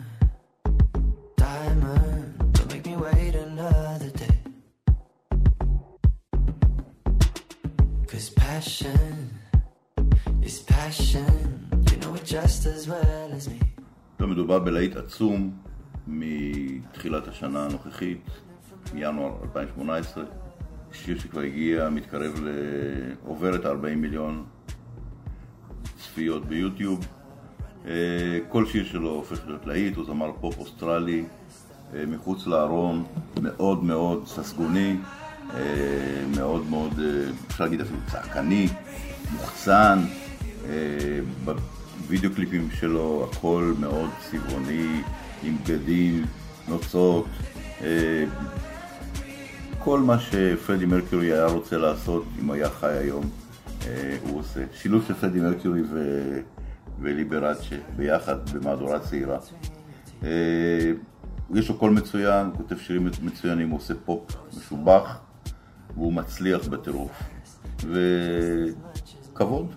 לא 14.20 14.26
מדובר 14.26 14.58
בלהיט 14.58 14.96
עצום 14.96 15.56
מתחילת 16.06 17.28
השנה 17.28 17.64
הנוכחית, 17.64 18.20
מינואר 18.94 19.32
2018. 19.42 20.24
שיר 20.92 21.18
שכבר 21.18 21.40
הגיע, 21.40 21.88
מתקרב 21.88 22.40
ל... 22.42 22.48
עובר 23.26 23.56
את 23.56 23.64
ה-40 23.64 23.96
מיליון 23.96 24.44
צפיות 25.98 26.46
ביוטיוב. 26.46 27.06
אה, 27.86 28.38
כל 28.48 28.66
שיר 28.66 28.84
שלו 28.84 29.10
הופך 29.10 29.46
להיות 29.46 29.66
להיט, 29.66 29.96
הוא 29.96 30.04
זמר 30.04 30.32
פופ 30.40 30.58
אוסטרלי, 30.58 31.24
אה, 31.94 32.06
מחוץ 32.06 32.46
לארון, 32.46 33.04
מאוד 33.42 33.84
מאוד 33.84 34.26
ססגוני, 34.26 34.96
מאוד 36.36 36.70
מאוד, 36.70 37.00
אפשר 37.46 37.64
להגיד 37.64 37.80
אפילו 37.80 37.98
צעקני, 38.10 38.68
מוחצן. 39.32 39.98
בווידאו 41.44 42.30
קליפים 42.34 42.68
שלו 42.70 43.28
הכל 43.30 43.74
מאוד 43.80 44.10
צבעוני, 44.30 45.02
עם 45.42 45.56
בגדים, 45.64 46.24
נוצות. 46.68 47.26
כל 49.78 50.00
מה 50.00 50.18
שפרדי 50.18 50.86
מרקיורי 50.86 51.32
היה 51.32 51.46
רוצה 51.46 51.78
לעשות 51.78 52.24
אם 52.42 52.50
היה 52.50 52.70
חי 52.70 52.92
היום, 52.92 53.24
אה, 53.86 54.16
הוא 54.22 54.40
עושה. 54.40 54.60
שילוב 54.72 55.04
של 55.08 55.14
פרדי 55.14 55.40
מרקיורי 55.40 55.82
ו... 55.82 56.00
וליברצ'י 57.00 57.76
ביחד 57.96 58.50
במהדורה 58.50 58.98
צעירה. 58.98 59.38
אה, 60.24 60.28
יש 61.54 61.68
לו 61.68 61.78
קול 61.78 61.90
מצוין, 61.90 62.46
הוא 62.46 62.56
כותב 62.56 62.78
שירים 62.78 63.08
מצוינים, 63.22 63.70
הוא 63.70 63.78
עושה 63.78 63.94
פופ 64.04 64.36
משובח, 64.58 65.18
והוא 65.96 66.12
מצליח 66.12 66.68
בטירוף. 66.68 67.22
וכבוד. 69.32 69.74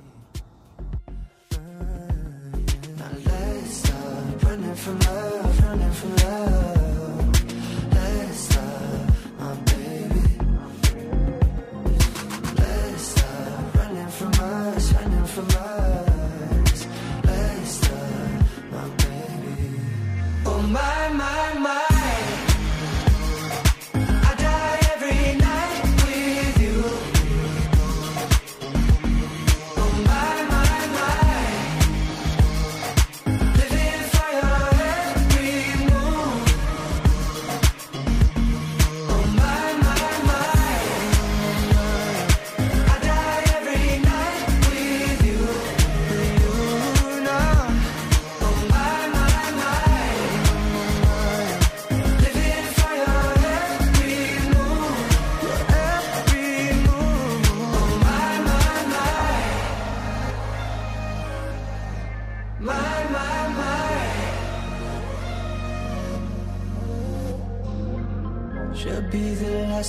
from 4.79 4.97
love, 4.99 5.65
running 5.65 5.91
from 5.91 6.15
love 6.23 6.58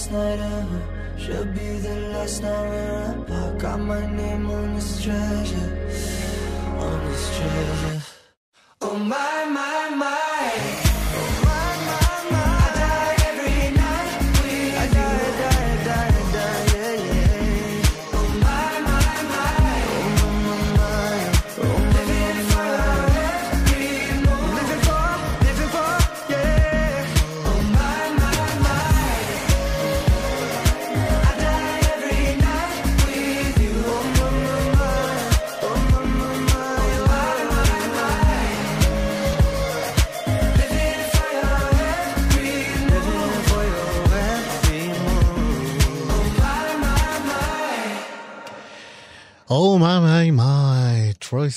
last 0.01 0.13
night 0.13 0.39
ever 0.39 0.83
Should 1.19 1.55
be 1.55 1.79
the 1.79 1.95
last 2.13 2.43
night 2.43 2.69
we're 2.71 3.23
apart 3.23 3.59
Got 3.59 3.81
my 3.81 4.07
name 4.17 4.51
on 4.51 4.75
this 4.75 5.03
treasure 5.03 5.79
On 6.79 7.05
this 7.09 7.39
treasure. 7.39 8.10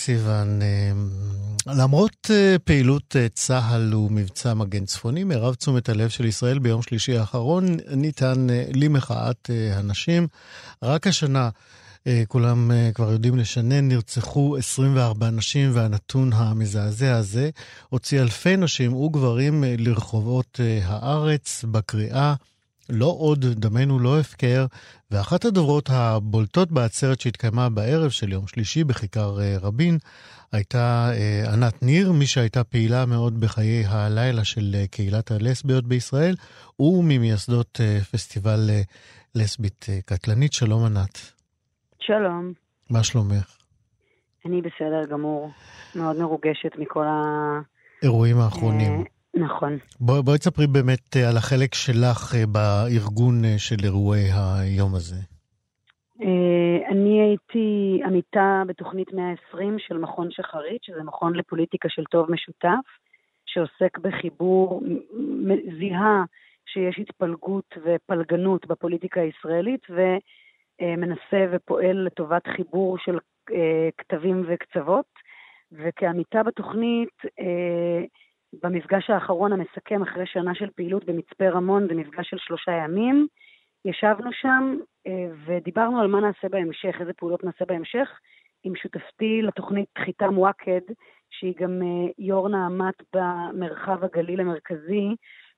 סיוון. 0.06 0.60
למרות 1.68 2.32
פעילות 2.64 3.16
צה"ל 3.34 3.96
ומבצע 3.96 4.54
מגן 4.54 4.86
צפוני, 4.86 5.24
מירב 5.24 5.54
תשומת 5.54 5.90
הלב 5.90 6.10
של 6.10 6.26
ישראל 6.26 6.60
ביום 6.60 6.82
שלישי 6.82 7.18
האחרון 7.18 7.78
ניתן 7.96 8.48
למחאת 8.74 9.50
הנשים. 9.74 10.28
רק 10.84 11.08
השנה 11.08 11.50
כולם 12.28 12.72
כבר 12.94 13.12
יודעים 13.12 13.36
לשנן, 13.38 13.88
נרצחו 13.88 14.58
24 14.58 15.30
נשים, 15.30 15.72
והנתון 15.74 16.34
המזעזע 16.34 17.16
הזה 17.16 17.50
הוציא 17.90 18.22
אלפי 18.22 18.58
נשים 18.58 18.94
וגברים 18.94 19.64
לרחובות 19.78 20.60
הארץ 20.84 21.66
בקריאה 21.72 22.34
לא 22.90 23.16
עוד, 23.18 23.46
דמנו 23.46 24.00
לא 24.00 24.20
הפקר, 24.20 24.66
ואחת 25.12 25.46
הדוברות 25.46 25.90
הבולטות 25.94 26.72
בעצרת 26.72 27.22
שהתקיימה 27.22 27.70
בערב 27.70 28.10
של 28.10 28.32
יום 28.32 28.48
שלישי 28.48 28.84
בכיכר 28.84 29.38
רבין 29.62 29.98
הייתה 30.52 31.12
ענת 31.54 31.84
ניר, 31.84 32.12
מי 32.12 32.26
שהייתה 32.26 32.64
פעילה 32.64 33.06
מאוד 33.06 33.40
בחיי 33.40 33.86
הלילה 33.88 34.44
של 34.44 34.76
קהילת 34.92 35.32
הלסביות 35.32 35.88
בישראל, 35.88 36.36
וממייסדות 36.80 37.80
פסטיבל 38.12 38.70
לסבית 39.36 39.86
קטלנית. 40.06 40.54
שלום 40.54 40.86
ענת. 40.86 41.20
שלום. 42.00 42.54
מה 42.90 43.04
שלומך? 43.04 43.58
אני 44.46 44.62
בסדר 44.62 45.06
גמור, 45.12 45.50
מאוד 45.96 46.16
מרוגשת 46.20 46.72
מכל 46.78 47.06
ה... 47.08 47.22
אירועים 48.04 48.40
האחרונים. 48.40 49.04
נכון. 49.36 49.78
בואי 50.00 50.22
בוא 50.22 50.38
תספרי 50.38 50.68
באמת 50.68 51.16
על 51.30 51.38
החלק 51.38 51.74
שלך 51.74 52.36
בארגון 52.52 53.42
של 53.58 53.76
אירועי 53.84 54.30
היום 54.32 54.96
הזה. 54.96 55.16
אני 56.92 57.22
הייתי 57.22 58.02
עמיתה 58.06 58.64
בתוכנית 58.68 59.14
120 59.14 59.80
של 59.80 59.98
מכון 59.98 60.28
שחרית, 60.32 60.84
שזה 60.84 61.04
מכון 61.04 61.36
לפוליטיקה 61.36 61.90
של 61.90 62.04
טוב 62.04 62.32
משותף, 62.32 62.86
שעוסק 63.46 63.98
בחיבור, 63.98 64.82
זיהה 65.80 66.24
שיש 66.66 67.00
התפלגות 67.00 67.78
ופלגנות 67.86 68.68
בפוליטיקה 68.68 69.22
הישראלית, 69.22 69.82
ומנסה 69.90 71.46
ופועל 71.52 72.06
לטובת 72.06 72.48
חיבור 72.56 72.98
של 72.98 73.18
כתבים 73.98 74.46
וקצוות. 74.48 75.06
וכעמיתה 75.72 76.44
בתוכנית, 76.44 77.22
במפגש 78.64 79.10
האחרון 79.10 79.54
המסכם 79.54 80.02
אחרי 80.02 80.26
שנה 80.26 80.56
של 80.56 80.70
פעילות 80.76 81.06
במצפה 81.06 81.50
רמון, 81.50 81.88
זה 81.88 81.94
מפגש 81.94 82.30
של 82.30 82.38
שלושה 82.38 82.72
ימים, 82.72 83.28
ישבנו 83.86 84.34
שם 84.34 84.78
ודיברנו 85.46 86.02
על 86.02 86.08
מה 86.08 86.22
נעשה 86.22 86.50
בהמשך, 86.50 86.96
איזה 87.00 87.14
פעולות 87.14 87.44
נעשה 87.44 87.66
בהמשך, 87.66 88.20
עם 88.64 88.76
שותפתי 88.76 89.42
לתוכנית 89.42 89.90
חיטה 89.98 90.30
מואקד, 90.30 90.82
שהיא 91.30 91.54
גם 91.60 91.82
יו"ר 92.18 92.50
נעמת 92.50 92.94
במרחב 93.14 94.04
הגליל 94.04 94.40
המרכזי, 94.40 95.16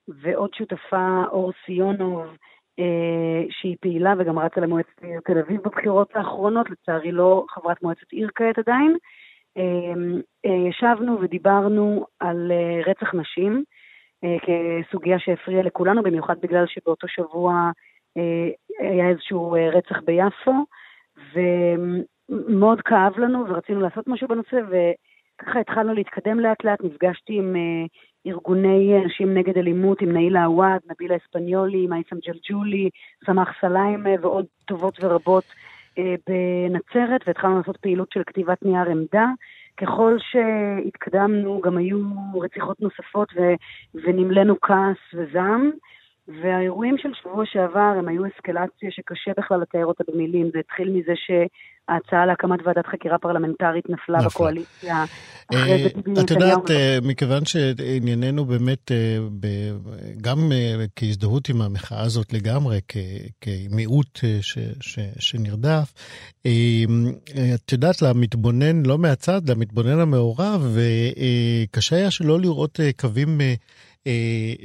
ועוד 0.08 0.54
שותפה 0.54 1.22
אור 1.28 1.52
סיונוב, 1.64 2.36
שהיא 3.50 3.76
פעילה 3.80 4.14
וגם 4.18 4.38
רצה 4.38 4.60
למועצת 4.60 5.02
עיר 5.02 5.20
תל 5.24 5.38
אביב 5.38 5.60
בבחירות 5.60 6.16
האחרונות, 6.16 6.70
לצערי 6.70 7.12
לא 7.12 7.44
חברת 7.48 7.82
מועצת 7.82 8.12
עיר 8.12 8.30
כעת 8.34 8.58
עדיין. 8.58 8.96
ישבנו 10.44 11.20
ודיברנו 11.20 12.06
על 12.20 12.52
רצח 12.86 13.14
נשים 13.14 13.64
כסוגיה 14.24 15.18
שהפריעה 15.18 15.62
לכולנו, 15.62 16.02
במיוחד 16.02 16.36
בגלל 16.40 16.64
שבאותו 16.66 17.08
שבוע 17.08 17.70
היה 18.80 19.08
איזשהו 19.08 19.56
רצח 19.72 20.00
ביפו, 20.04 20.64
ומאוד 21.34 22.80
כאב 22.80 23.18
לנו 23.18 23.48
ורצינו 23.48 23.80
לעשות 23.80 24.08
משהו 24.08 24.28
בנושא, 24.28 24.56
וככה 24.68 25.60
התחלנו 25.60 25.94
להתקדם 25.94 26.40
לאט 26.40 26.64
לאט, 26.64 26.84
נפגשתי 26.84 27.32
עם 27.38 27.56
ארגוני 28.26 29.04
נשים 29.04 29.34
נגד 29.34 29.58
אלימות, 29.58 30.00
עם 30.00 30.12
נאילה 30.12 30.44
עוואד, 30.44 30.80
נבילה 30.90 31.16
אספניולי, 31.16 31.86
מייסם 31.86 32.16
ג'לג'ולי, 32.26 32.90
סמח 33.26 33.48
סליימה 33.60 34.10
ועוד 34.20 34.46
טובות 34.64 34.98
ורבות. 35.00 35.44
בנצרת, 35.98 37.20
והתחלנו 37.26 37.58
לעשות 37.58 37.76
פעילות 37.76 38.12
של 38.12 38.22
כתיבת 38.26 38.62
נייר 38.62 38.90
עמדה. 38.90 39.26
ככל 39.76 40.16
שהתקדמנו, 40.18 41.60
גם 41.60 41.76
היו 41.76 41.98
רציחות 42.42 42.80
נוספות 42.80 43.28
ו... 43.36 43.40
ונמלאנו 43.94 44.60
כעס 44.60 45.14
וזעם. 45.14 45.70
והאירועים 46.28 46.98
של 46.98 47.14
שבוע 47.14 47.46
שעבר 47.46 47.94
הם 47.98 48.08
היו 48.08 48.26
אסקלציה 48.26 48.90
שקשה 48.90 49.30
בכלל 49.36 49.60
לתאר 49.60 49.86
אותה 49.86 50.04
במילים. 50.08 50.50
זה 50.52 50.58
התחיל 50.58 50.90
מזה 50.90 51.12
שההצעה 51.90 52.26
להקמת 52.26 52.60
ועדת 52.64 52.86
חקירה 52.86 53.18
פרלמנטרית 53.18 53.90
נפלה 53.90 54.18
נפלה. 54.18 54.28
בקואליציה. 54.28 55.04
את 56.24 56.30
יודעת, 56.30 56.70
מכיוון 57.02 57.44
שענייננו 57.44 58.44
באמת 58.44 58.92
גם 60.20 60.52
כהזדהות 60.96 61.48
עם 61.48 61.62
המחאה 61.62 62.02
הזאת 62.02 62.32
לגמרי, 62.32 62.80
כמיעוט 63.40 64.20
שנרדף, 65.18 65.92
את 67.54 67.72
יודעת, 67.72 68.02
למתבונן, 68.02 68.86
לא 68.86 68.98
מהצד, 68.98 69.50
למתבונן 69.50 69.98
המעורב, 70.00 70.76
קשה 71.70 71.96
היה 71.96 72.10
שלא 72.10 72.40
לראות 72.40 72.80
קווים 72.96 73.40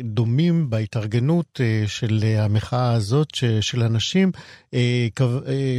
דומים 0.03 0.69
בהתארגנות 0.69 1.61
של 1.87 2.19
המחאה 2.37 2.93
הזאת 2.93 3.29
של 3.61 3.83
אנשים, 3.83 4.31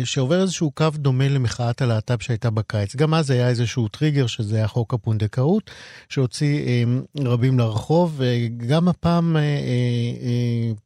שעובר 0.05 0.42
איזשהו 0.42 0.70
קו 0.70 0.87
דומה 0.94 1.29
למחאת 1.29 1.83
הלהט"ב 1.83 2.16
שהייתה 2.20 2.51
בקיץ. 2.51 2.96
גם 2.96 3.14
אז 3.14 3.31
היה 3.31 3.48
איזשהו 3.48 3.88
טריגר, 3.88 4.27
שזה 4.27 4.57
היה 4.57 4.68
חוק 4.68 4.94
הפונדקאות, 4.94 5.70
שהוציא 6.09 6.61
רבים 7.18 7.59
לרחוב, 7.59 8.14
וגם 8.16 8.88
הפעם 8.88 9.37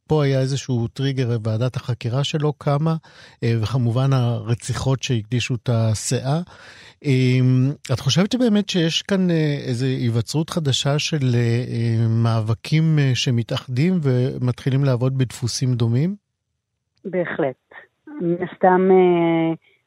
פה 0.07 0.23
היה 0.23 0.39
איזשהו 0.39 0.87
טריגר, 0.87 1.37
ועדת 1.43 1.75
החקירה 1.75 2.23
שלו 2.23 2.53
קמה, 2.53 2.95
וכמובן 3.45 4.13
הרציחות 4.13 5.03
שהקדישו 5.03 5.55
את 5.55 5.69
הסאה. 5.73 6.39
את 7.93 7.99
חושבת 7.99 8.31
שבאמת 8.31 8.69
שיש 8.69 9.01
כאן 9.01 9.27
איזו 9.65 9.85
היווצרות 9.85 10.49
חדשה 10.49 10.99
של 10.99 11.35
מאבקים 12.75 12.97
שמתאחדים 13.13 13.93
ומתחילים 14.03 14.83
לעבוד 14.83 15.17
בדפוסים 15.17 15.73
דומים? 15.73 16.15
בהחלט. 17.05 17.55
מן 18.21 18.35
הסתם 18.43 18.89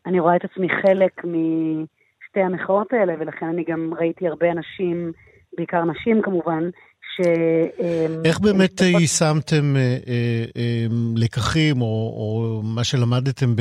אני 0.06 0.20
רואה 0.20 0.36
את 0.36 0.44
עצמי 0.44 0.68
חלק 0.68 1.24
משתי 1.24 2.40
המחאות 2.40 2.92
האלה, 2.92 3.14
ולכן 3.20 3.46
אני 3.46 3.64
גם 3.68 3.94
ראיתי 4.00 4.28
הרבה 4.28 4.46
אנשים, 4.50 5.12
בעיקר 5.56 5.84
נשים 5.84 6.22
כמובן, 6.22 6.70
ש... 7.16 7.20
איך 8.24 8.40
באמת 8.40 8.80
יישמתם 8.80 9.74
לקחים, 11.16 11.82
או, 11.82 11.86
או 11.86 12.60
מה 12.64 12.84
שלמדתם 12.84 13.54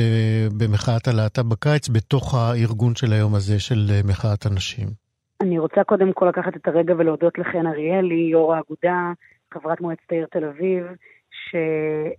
במחאת 0.58 1.08
הלהט"ב 1.08 1.48
בקיץ, 1.48 1.88
בתוך 1.88 2.34
הארגון 2.34 2.94
של 2.94 3.12
היום 3.12 3.34
הזה 3.34 3.60
של 3.60 3.90
מחאת 4.04 4.46
הנשים? 4.46 4.99
אני 5.42 5.58
רוצה 5.58 5.84
קודם 5.84 6.12
כל 6.12 6.26
לקחת 6.26 6.56
את 6.56 6.68
הרגע 6.68 6.94
ולהודות 6.98 7.38
לחן 7.38 7.66
אריאלי, 7.66 8.14
יו"ר 8.30 8.54
האגודה, 8.54 9.12
חברת 9.54 9.80
מועצת 9.80 10.12
העיר 10.12 10.26
תל 10.30 10.44
אביב, 10.44 10.86
ש... 11.30 11.56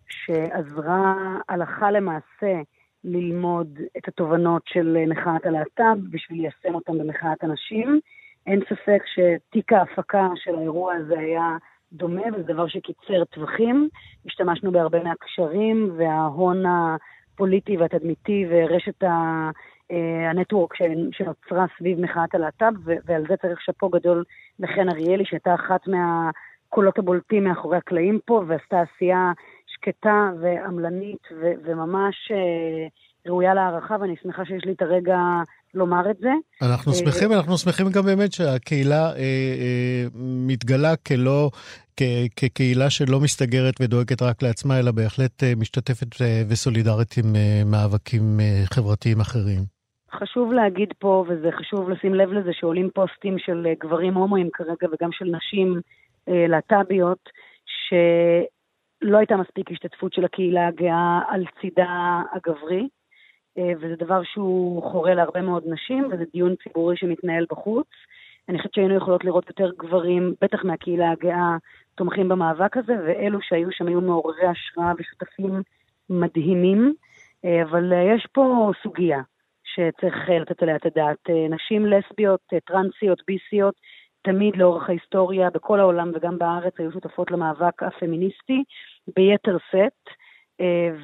שעזרה 0.10 1.16
הלכה 1.50 1.92
למעשה 1.92 2.62
ללמוד 3.04 3.80
את 3.98 4.08
התובנות 4.08 4.62
של 4.66 4.98
מחאת 5.08 5.46
הלהט"ב 5.46 5.98
בשביל 6.12 6.42
ליישם 6.42 6.76
אותם 6.76 6.98
במחאת 6.98 7.44
הנשים. 7.44 8.00
אין 8.48 8.60
ספק 8.70 9.02
שתיק 9.06 9.74
ההפקה 9.74 10.28
של 10.36 10.56
האירוע 10.56 10.94
הזה 10.94 11.20
היה 11.20 11.58
דומה, 11.94 12.22
וזה 12.34 12.44
דבר 12.44 12.68
שקיצר 12.68 13.24
טווחים. 13.24 13.90
השתמשנו 14.26 14.72
בהרבה 14.72 15.04
מהקשרים 15.04 15.92
וההון 15.98 16.64
הפוליטי 16.66 17.78
והתדמיתי 17.78 18.46
ורשת 18.50 19.04
הנטוורק 20.30 20.74
שנוצרה 21.12 21.66
סביב 21.78 22.00
מחאת 22.02 22.36
הלהט"ב, 22.36 22.90
ועל 23.06 23.24
זה 23.30 23.38
צריך 23.42 23.62
שאפו 23.62 23.90
גדול 23.90 24.24
לחן 24.60 24.90
אריאלי, 24.90 25.26
שהייתה 25.26 25.56
אחת 25.56 25.82
מהקולות 25.88 27.00
הבולטים 27.00 27.44
מאחורי 27.44 27.78
הקלעים 27.78 28.20
פה, 28.26 28.44
ועשתה 28.48 28.82
עשייה 28.82 29.32
שקטה 29.68 30.32
ועמלנית 30.42 31.28
וממש 31.66 32.32
ראויה 33.28 33.54
להערכה, 33.54 33.96
ואני 34.02 34.16
שמחה 34.24 34.46
שיש 34.46 34.66
לי 34.66 34.72
את 34.72 34.82
הרגע 34.82 35.18
לומר 35.74 36.12
את 36.12 36.18
זה. 36.18 36.32
אנחנו 36.62 36.94
שמחים, 36.94 37.32
אנחנו 37.32 37.58
שמחים 37.58 37.90
גם 37.90 38.04
באמת 38.04 38.34
שהקהילה 38.34 39.12
אה, 39.12 39.18
אה, 39.18 40.06
מתגלה 40.48 40.96
כלא, 40.96 41.50
כ, 41.98 42.04
כקהילה 42.36 42.90
שלא 42.90 43.20
מסתגרת 43.20 43.74
ודואגת 43.82 44.22
רק 44.22 44.44
לעצמה, 44.44 44.80
אלא 44.80 44.92
בהחלט 44.92 45.44
אה, 45.44 45.54
משתתפת 45.58 46.22
אה, 46.22 46.42
וסולידרית 46.50 47.18
עם 47.18 47.36
אה, 47.36 47.62
מאבקים 47.66 48.40
אה, 48.40 48.64
חברתיים 48.66 49.20
אחרים. 49.20 49.81
חשוב 50.14 50.54
להגיד 50.54 50.94
פה, 51.00 51.26
וזה 51.28 51.52
חשוב 51.52 51.90
לשים 51.90 52.14
לב 52.14 52.32
לזה, 52.32 52.54
שעולים 52.54 52.90
פוסטים 52.94 53.40
של 53.40 53.68
גברים 53.80 54.14
הומואים 54.14 54.50
כרגע 54.54 54.88
וגם 54.92 55.12
של 55.12 55.26
נשים 55.26 55.82
אה, 56.30 56.48
להט"ביות, 56.48 57.30
שלא 57.66 59.18
הייתה 59.18 59.38
מספיק 59.38 59.72
השתתפות 59.72 60.14
של 60.14 60.26
הקהילה 60.26 60.68
הגאה 60.68 61.20
על 61.30 61.46
צידה 61.62 62.22
הגברי. 62.34 62.88
וזה 63.80 63.96
דבר 64.00 64.24
שהוא 64.24 64.84
חורה 64.92 65.14
להרבה 65.14 65.42
מאוד 65.42 65.64
נשים, 65.68 66.10
וזה 66.12 66.24
דיון 66.34 66.56
ציבורי 66.64 66.98
שמתנהל 66.98 67.46
בחוץ. 67.52 67.88
אני 68.50 68.58
חושבת 68.58 68.74
שהיינו 68.74 68.96
יכולות 68.96 69.24
לראות 69.26 69.48
יותר 69.48 69.72
גברים, 69.78 70.34
בטח 70.42 70.64
מהקהילה 70.64 71.12
הגאה, 71.12 71.58
תומכים 71.96 72.30
במאבק 72.30 72.78
הזה, 72.78 72.94
ואלו 73.06 73.40
שהיו 73.42 73.72
שם 73.72 73.88
היו 73.88 74.02
מעוררי 74.02 74.48
השראה 74.48 74.94
ושותפים 74.98 75.62
מדהימים. 76.10 76.94
אבל 77.44 77.94
יש 78.16 78.28
פה 78.34 78.72
סוגיה 78.84 79.22
שצריך 79.76 80.30
לתת 80.42 80.64
עליה 80.64 80.76
את 80.76 80.86
הדעת. 80.86 81.30
נשים 81.50 81.86
לסביות, 81.86 82.42
טרנסיות, 82.66 83.22
ביסיות, 83.28 83.76
תמיד 84.22 84.56
לאורך 84.56 84.90
ההיסטוריה, 84.90 85.50
בכל 85.50 85.80
העולם 85.80 86.12
וגם 86.16 86.38
בארץ, 86.38 86.74
היו 86.78 86.92
שותפות 86.92 87.32
למאבק 87.32 87.84
הפמיניסטי 87.84 88.64
ביתר 89.16 89.58
שאת, 89.72 90.08
אה, 90.08 90.14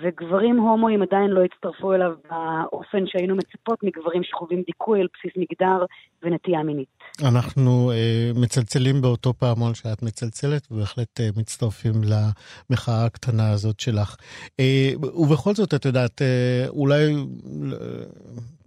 וגברים 0.02 0.60
הומואים 0.60 1.02
עדיין 1.02 1.30
לא 1.30 1.42
הצטרפו 1.44 1.94
אליו 1.94 2.12
באופן 2.30 3.04
שהיינו 3.06 3.36
מצפות 3.36 3.80
מגברים 3.84 4.24
שחווים 4.24 4.64
דיכוי 4.66 5.02
על 5.02 5.08
בסיס 5.14 5.32
מגדר 5.38 5.86
ונטייה 6.24 6.64
מינית. 6.64 6.88
אנחנו 7.28 7.92
uh, 7.92 8.40
מצלצלים 8.40 9.02
באותו 9.02 9.34
פעמון 9.34 9.74
שאת 9.74 10.04
מצלצלת, 10.04 10.68
ובהחלט 10.72 11.20
uh, 11.20 11.40
מצטרפים 11.40 11.94
למחאה 12.04 13.06
הקטנה 13.06 13.52
הזאת 13.52 13.80
שלך. 13.80 14.16
Uh, 14.46 15.06
ובכל 15.06 15.54
זאת, 15.54 15.74
את 15.74 15.86
יודעת, 15.86 16.22
uh, 16.22 16.70
אולי... 16.70 17.16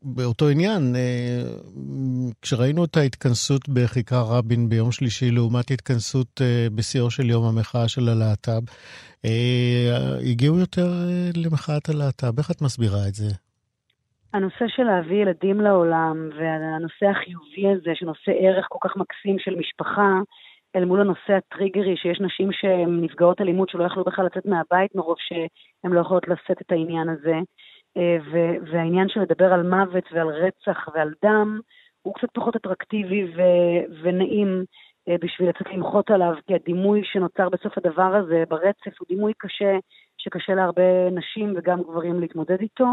באותו 0.03 0.49
עניין, 0.49 0.83
אה, 0.97 1.43
כשראינו 2.43 2.85
את 2.85 2.97
ההתכנסות 2.97 3.69
בכיכר 3.69 4.25
רבין 4.31 4.69
ביום 4.69 4.93
שלישי 4.93 5.31
לעומת 5.31 5.71
התכנסות 5.71 6.41
אה, 6.41 6.67
בשיאו 6.75 7.11
של 7.11 7.31
יום 7.31 7.45
המחאה 7.45 7.89
של 7.89 8.09
הלהט"ב, 8.09 8.63
אה, 9.25 10.31
הגיעו 10.31 10.59
יותר 10.59 10.89
למחאת 11.45 11.89
הלהט"ב. 11.89 12.39
איך 12.39 12.51
את 12.51 12.63
מסבירה 12.63 13.09
את 13.09 13.15
זה? 13.15 13.31
הנושא 14.35 14.65
של 14.69 14.83
להביא 14.83 15.23
ילדים 15.23 15.61
לעולם, 15.61 16.29
והנושא 16.39 17.07
החיובי 17.07 17.69
הזה, 17.75 17.91
שנושא 17.95 18.33
ערך 18.41 18.67
כל 18.69 18.79
כך 18.89 18.97
מקסים 18.97 19.37
של 19.39 19.55
משפחה, 19.59 20.13
אל 20.77 20.85
מול 20.85 21.01
הנושא 21.01 21.33
הטריגרי, 21.33 21.97
שיש 21.97 22.21
נשים 22.21 22.49
שהן 22.53 23.05
נפגעות 23.05 23.41
אלימות 23.41 23.69
שלא 23.69 23.85
יכלו 23.85 24.05
בכלל 24.05 24.27
לצאת 24.27 24.47
מהבית 24.47 24.95
מרוב 24.95 25.17
שהן 25.19 25.93
לא 25.93 26.01
יכולות 26.01 26.29
לשאת 26.29 26.63
את 26.63 26.73
העניין 26.73 27.09
הזה. 27.09 27.37
אה, 27.97 28.17
והעניין 28.73 29.09
של 29.09 29.21
לדבר 29.21 29.53
על 29.53 29.63
מוות 29.63 30.05
ועל 30.13 30.29
רצח 30.29 30.89
ועל 30.95 31.15
דם 31.25 31.61
הוא 32.03 32.15
קצת 32.15 32.29
פחות 32.35 32.57
אטרקטיבי 32.57 33.25
ו- 33.25 34.03
ונעים 34.03 34.65
אה, 35.09 35.17
בשביל 35.21 35.49
לצאת 35.49 35.67
למחות 35.73 36.11
עליו, 36.11 36.35
כי 36.47 36.55
הדימוי 36.55 37.01
שנוצר 37.05 37.49
בסוף 37.49 37.79
הדבר 37.79 38.15
הזה 38.17 38.45
ברצף 38.49 39.01
הוא 39.01 39.07
דימוי 39.09 39.33
קשה, 39.39 39.79
שקשה 40.19 40.55
להרבה 40.55 41.11
נשים 41.13 41.55
וגם 41.57 41.83
גברים 41.83 42.21
להתמודד 42.21 42.61
איתו. 42.61 42.87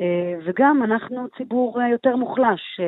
אה, 0.00 0.34
וגם 0.44 0.82
אנחנו 0.84 1.26
ציבור 1.36 1.82
יותר 1.82 2.16
מוחלש. 2.16 2.80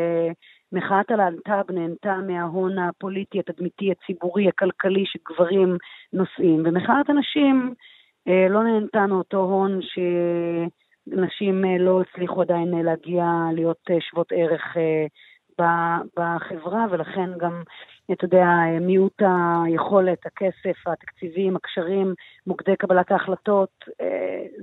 מחאת 0.73 1.11
הלהט"ב 1.11 1.73
נהנתה 1.73 2.17
מההון 2.27 2.79
הפוליטי, 2.79 3.39
התדמיתי, 3.39 3.93
הציבורי, 3.93 4.49
הכלכלי 4.49 5.05
שגברים 5.07 5.77
נושאים, 6.13 6.63
ומחאת 6.65 7.11
הנשים 7.11 7.75
לא 8.27 8.63
נהנתה 8.65 9.07
מאותו 9.07 9.37
הון 9.37 9.83
ש... 9.83 9.99
נשים 11.11 11.65
אה, 11.65 11.79
לא 11.79 12.01
הצליחו 12.01 12.43
עדיין 12.43 12.75
אה, 12.75 12.83
להגיע 12.83 13.25
להיות 13.55 13.91
אה, 13.91 13.97
שוות 14.01 14.33
ערך 14.33 14.77
בחברה, 16.17 16.87
ולכן 16.91 17.31
גם, 17.39 17.63
אתה 18.13 18.25
יודע, 18.25 18.47
מיעוט 18.81 19.23
היכולת, 19.67 20.27
הכסף, 20.27 20.87
התקציבים, 20.87 21.57
הקשרים, 21.57 22.15
מוקדי 22.47 22.77
קבלת 22.77 23.11
ההחלטות, 23.11 23.85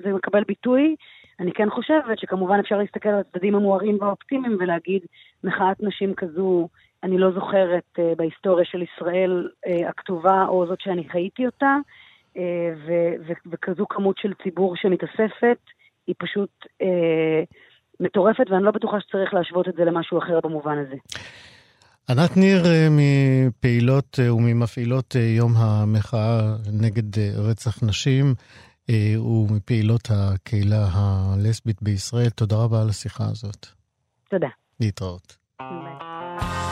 זה 0.04 0.14
מקבל 0.14 0.44
ביטוי. 0.44 0.96
אני 1.40 1.52
כן 1.52 1.70
חושבת 1.70 2.20
שכמובן 2.20 2.60
אפשר 2.60 2.78
להסתכל 2.78 3.10
על 3.10 3.20
הצדדים 3.20 3.56
המוארים 3.56 3.98
והאופטימיים 4.02 4.58
ולהגיד, 4.60 5.02
מחאת 5.44 5.78
נשים 5.80 6.14
כזו, 6.14 6.68
אני 7.04 7.18
לא 7.18 7.32
זוכרת 7.32 8.00
בהיסטוריה 8.18 8.66
של 8.66 8.82
ישראל 8.82 9.50
הכתובה 9.90 10.46
או 10.48 10.66
זאת 10.68 10.82
שאני 10.82 11.10
חייתי 11.10 11.46
אותה, 11.46 11.76
וכזו 13.46 13.86
כמות 13.90 14.18
של 14.18 14.34
ציבור 14.44 14.76
שמתאספת. 14.76 15.60
היא 16.08 16.15
פשוט 16.20 16.50
אה, 16.82 17.43
מטורפת, 18.00 18.46
ואני 18.50 18.63
לא 18.63 18.72
בטוחה 18.72 18.98
שצריך 19.00 19.34
להשוות 19.34 19.67
את 19.67 19.74
זה 19.78 19.86
למשהו 19.86 20.17
אחר 20.17 20.39
במובן 20.43 20.78
הזה. 20.78 20.96
ענת 22.10 22.38
ניר 22.38 22.65
אה, 22.65 22.88
מפעילות 22.91 24.20
אה, 24.20 24.34
וממפעילות 24.34 25.15
אה, 25.15 25.22
יום 25.22 25.54
המחאה 25.58 26.56
נגד 26.82 27.20
רצח 27.20 27.84
נשים 27.84 28.34
ומפעילות 29.17 30.02
הקהילה 30.10 30.88
הלסבית 30.91 31.82
בישראל, 31.82 32.30
תודה 32.30 32.56
רבה 32.56 32.82
על 32.82 32.89
השיחה 32.89 33.24
הזאת. 33.24 33.67
תודה. 34.30 34.48
להתראות. 34.80 35.38
ביי. 35.60 36.67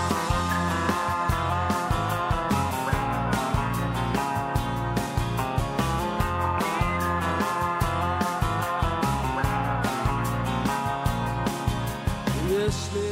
this 12.66 13.05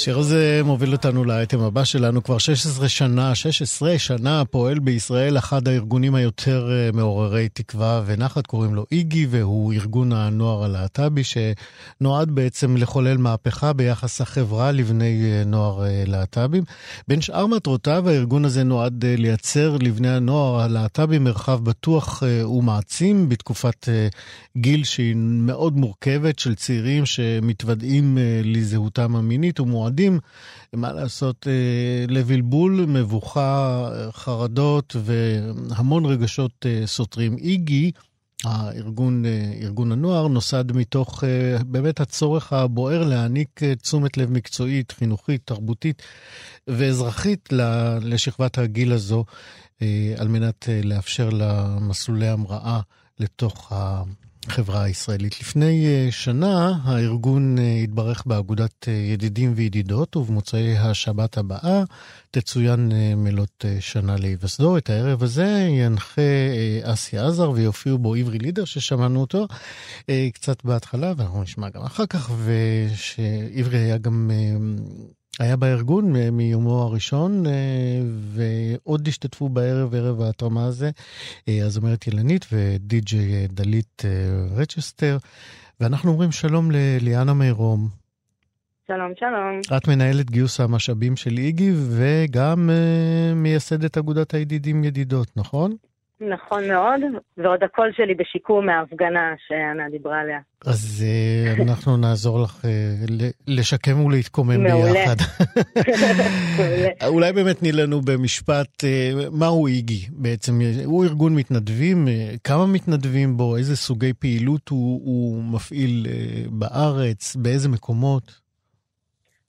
השיר 0.00 0.18
הזה 0.18 0.60
מוביל 0.64 0.92
אותנו 0.92 1.24
לאייטם 1.24 1.60
הבא 1.60 1.84
שלנו. 1.84 2.22
כבר 2.22 2.38
16 2.38 2.88
שנה, 2.88 3.34
16 3.34 3.98
שנה 3.98 4.44
פועל 4.44 4.78
בישראל 4.78 5.38
אחד 5.38 5.68
הארגונים 5.68 6.14
היותר 6.14 6.70
אה, 6.72 6.90
מעוררי 6.92 7.48
תקווה 7.48 8.02
ונחת, 8.06 8.46
קוראים 8.46 8.74
לו 8.74 8.86
איגי, 8.92 9.26
והוא 9.30 9.72
ארגון 9.72 10.12
הנוער 10.12 10.64
הלהט"בי, 10.64 11.22
שנועד 11.24 12.30
בעצם 12.30 12.76
לחולל 12.76 13.16
מהפכה 13.16 13.72
ביחס 13.72 14.20
החברה 14.20 14.72
לבני 14.72 15.22
אה, 15.24 15.44
נוער 15.44 15.84
אה, 15.84 16.04
להט"בים. 16.06 16.64
בין 17.08 17.20
שאר 17.20 17.46
מטרותיו, 17.46 18.08
הארגון 18.08 18.44
הזה 18.44 18.64
נועד 18.64 19.04
לייצר 19.06 19.76
לבני 19.80 20.10
הנוער 20.10 20.60
הלהט"בי 20.60 21.18
מרחב 21.18 21.64
בטוח 21.64 22.22
ומעצים 22.44 23.28
בתקופת 23.28 23.88
גיל 24.56 24.84
שהיא 24.84 25.16
מאוד 25.16 25.76
מורכבת 25.76 26.38
של 26.38 26.54
צעירים 26.54 27.06
שמתוודעים 27.06 28.18
לזהותם 28.50 29.16
המינית 29.16 29.60
ומועדים, 29.60 30.18
מה 30.72 30.92
לעשות, 30.92 31.46
אה, 31.46 32.04
לבלבול, 32.08 32.84
מבוכה, 32.88 33.88
חרדות 34.12 34.96
והמון 35.04 36.04
רגשות 36.04 36.66
אה, 36.66 36.86
סותרים. 36.86 37.36
איגי, 37.38 37.90
הארגון, 38.44 39.26
אה, 39.26 39.52
ארגון 39.62 39.92
הנוער, 39.92 40.28
נוסד 40.28 40.72
מתוך 40.72 41.24
באמת 41.66 42.00
הצורך 42.00 42.52
הבוער 42.52 43.04
להעניק 43.04 43.60
תשומת 43.82 44.16
לב 44.16 44.30
מקצועית, 44.30 44.92
חינוכית, 44.92 45.40
תרבותית 45.44 46.02
ואזרחית 46.66 47.48
לשכבת 48.02 48.58
הגיל 48.58 48.92
הזו, 48.92 49.24
על 50.16 50.28
מנת 50.28 50.68
לאפשר 50.84 51.30
לה 51.30 51.78
מסלולי 51.80 52.28
המראה 52.28 52.80
לתוך 53.18 53.72
החברה 54.48 54.82
הישראלית. 54.82 55.40
לפני 55.40 55.86
אה, 55.86 56.08
שנה 56.10 56.78
הארגון 56.82 57.58
אה, 57.58 57.74
התברך 57.84 58.22
באגודת 58.26 58.88
אה, 58.88 58.92
ידידים 58.92 59.52
וידידות, 59.56 60.16
ובמוצאי 60.16 60.78
השבת 60.78 61.38
הבאה 61.38 61.82
תצוין 62.30 62.92
מלות 63.16 63.64
שנה 63.80 64.16
להיווסדו. 64.16 64.76
את 64.76 64.90
הערב 64.90 65.22
הזה 65.22 65.66
ינחה 65.70 66.22
אסי 66.82 67.18
עזר 67.18 67.50
ויופיעו 67.50 67.98
בו 67.98 68.14
עברי 68.14 68.38
לידר 68.38 68.64
ששמענו 68.64 69.20
אותו 69.20 69.46
קצת 70.32 70.64
בהתחלה, 70.64 71.12
ואנחנו 71.16 71.42
נשמע 71.42 71.68
גם 71.68 71.82
אחר 71.82 72.06
כך, 72.06 72.30
ושעברי 72.44 73.78
היה 73.78 73.98
גם 73.98 74.30
היה 75.40 75.56
בארגון 75.56 76.12
מיומו 76.32 76.82
הראשון, 76.82 77.46
אה, 77.46 77.52
ועוד 78.04 79.08
השתתפו 79.08 79.48
בערב, 79.48 79.94
ערב 79.94 80.20
ההתרמה 80.20 80.64
הזה, 80.64 80.90
אה, 81.48 81.66
הזמרת 81.66 82.06
ילנית 82.06 82.46
ודי.ג'יי 82.52 83.46
דלית 83.48 84.02
אה, 84.04 84.10
רצ'סטר. 84.56 85.16
ואנחנו 85.80 86.10
אומרים 86.10 86.32
שלום 86.32 86.70
לליאנה 86.70 87.34
מירום. 87.34 87.88
שלום, 88.86 89.12
שלום. 89.18 89.76
את 89.76 89.88
מנהלת 89.88 90.30
גיוס 90.30 90.60
המשאבים 90.60 91.16
של 91.16 91.38
איגי 91.38 91.72
וגם 91.74 92.70
מייסדת 93.34 93.98
אגודת 93.98 94.34
הידידים 94.34 94.84
ידידות, 94.84 95.28
נכון? 95.36 95.76
נכון 96.20 96.68
מאוד, 96.68 97.00
ועוד 97.36 97.64
הקול 97.64 97.92
שלי 97.96 98.14
בשיקום 98.14 98.66
מההפגנה 98.66 99.34
שענה 99.46 99.90
דיברה 99.90 100.20
עליה. 100.20 100.38
אז 100.66 101.04
uh, 101.04 101.62
אנחנו 101.62 101.96
נעזור 101.96 102.42
לך 102.42 102.64
uh, 102.64 102.68
לשקם 103.46 104.04
ולהתקומם 104.04 104.62
מעולה. 104.62 104.92
ביחד. 104.92 105.14
אולי 107.14 107.32
באמת 107.32 107.56
תני 107.56 107.72
לנו 107.72 108.00
במשפט, 108.00 108.84
uh, 108.84 109.30
מהו 109.38 109.66
איגי 109.66 110.06
בעצם? 110.12 110.52
הוא 110.84 111.04
ארגון 111.04 111.34
מתנדבים, 111.34 112.04
כמה 112.44 112.66
מתנדבים 112.66 113.36
בו, 113.36 113.56
איזה 113.56 113.76
סוגי 113.76 114.12
פעילות 114.12 114.68
הוא, 114.68 115.00
הוא 115.04 115.42
מפעיל 115.54 116.06
בארץ, 116.50 117.36
באיזה 117.36 117.68
מקומות? 117.68 118.40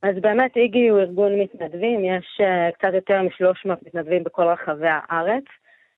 אז 0.03 0.15
באמת 0.21 0.57
איגי 0.57 0.87
הוא 0.87 0.99
ארגון 0.99 1.31
מתנדבים, 1.39 2.05
יש 2.05 2.41
קצת 2.73 2.93
יותר 2.93 3.21
מ-300 3.21 3.69
מתנדבים 3.87 4.23
בכל 4.23 4.43
רחבי 4.43 4.87
הארץ. 4.89 5.43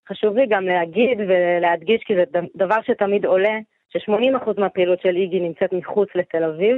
חשוב 0.10 0.38
לי 0.38 0.46
גם 0.50 0.66
להגיד 0.66 1.18
ולהדגיש, 1.28 2.02
כי 2.06 2.14
זה 2.16 2.24
דבר 2.56 2.78
שתמיד 2.86 3.26
עולה, 3.26 3.58
ש-80% 3.90 4.52
מהפעילות 4.58 5.02
של 5.02 5.16
איגי 5.16 5.40
נמצאת 5.40 5.74
מחוץ 5.74 6.10
לתל 6.16 6.44
אביב, 6.44 6.78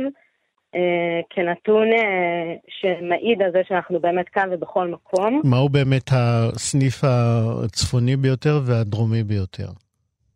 אה, 0.76 1.21
כנתון 1.30 1.88
אה, 1.93 2.55
שמעיד 2.67 3.41
על 3.41 3.51
זה 3.51 3.61
שאנחנו 3.67 3.99
באמת 3.99 4.30
כאן 4.30 4.49
ובכל 4.51 4.88
מקום. 4.88 5.41
מהו 5.43 5.69
באמת 5.69 6.09
הסניף 6.11 7.03
הצפוני 7.03 8.15
ביותר 8.15 8.59
והדרומי 8.65 9.23
ביותר? 9.23 9.67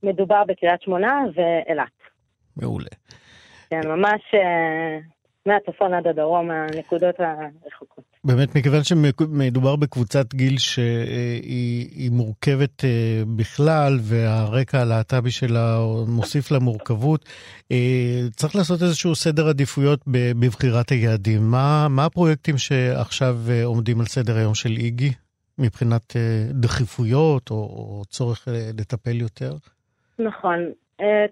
מדובר 0.03 0.43
בקריית 0.47 0.81
שמונה 0.81 1.21
ואילת. 1.35 1.87
מעולה. 2.57 2.89
כן, 3.69 3.81
ממש 3.87 4.21
אה, 4.33 4.97
מהצפון 5.45 5.93
עד 5.93 6.07
הדרום, 6.07 6.51
הנקודות 6.51 7.15
הרחוקות. 7.19 8.03
באמת, 8.23 8.55
מכיוון 8.55 8.83
שמדובר 8.83 9.75
בקבוצת 9.75 10.33
גיל 10.33 10.57
שהיא 10.57 12.11
מורכבת 12.11 12.85
אה, 12.85 13.21
בכלל, 13.37 13.93
והרקע 14.01 14.81
הלהט"בי 14.81 15.31
שלה 15.31 15.77
מוסיף 16.07 16.51
לה 16.51 16.59
מורכבות, 16.59 17.25
אה, 17.71 17.77
צריך 18.35 18.55
לעשות 18.55 18.81
איזשהו 18.81 19.15
סדר 19.15 19.47
עדיפויות 19.47 19.99
בבחירת 20.39 20.89
היעדים. 20.89 21.41
מה, 21.51 21.87
מה 21.89 22.05
הפרויקטים 22.05 22.57
שעכשיו 22.57 23.35
עומדים 23.63 23.99
על 23.99 24.05
סדר 24.05 24.37
היום 24.37 24.53
של 24.53 24.69
איגי, 24.69 25.11
מבחינת 25.59 26.15
דחיפויות 26.49 27.51
או, 27.51 27.55
או 27.55 28.01
צורך 28.07 28.47
לטפל 28.79 29.21
יותר? 29.21 29.51
נכון. 30.19 30.59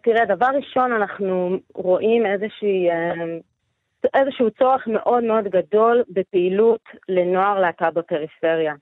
תראה, 0.03 0.25
דבר 0.35 0.47
ראשון, 0.55 0.91
אנחנו 0.91 1.57
רואים 1.75 2.25
איזושהי... 2.25 2.87
איזשהו 4.13 4.51
צורך 4.51 4.87
מאוד 4.87 5.23
מאוד 5.23 5.47
גדול 5.47 6.03
בפעילות 6.09 6.81
לנוער 7.09 7.59
להט"ב 7.59 7.99
בפריפריה. 7.99 8.73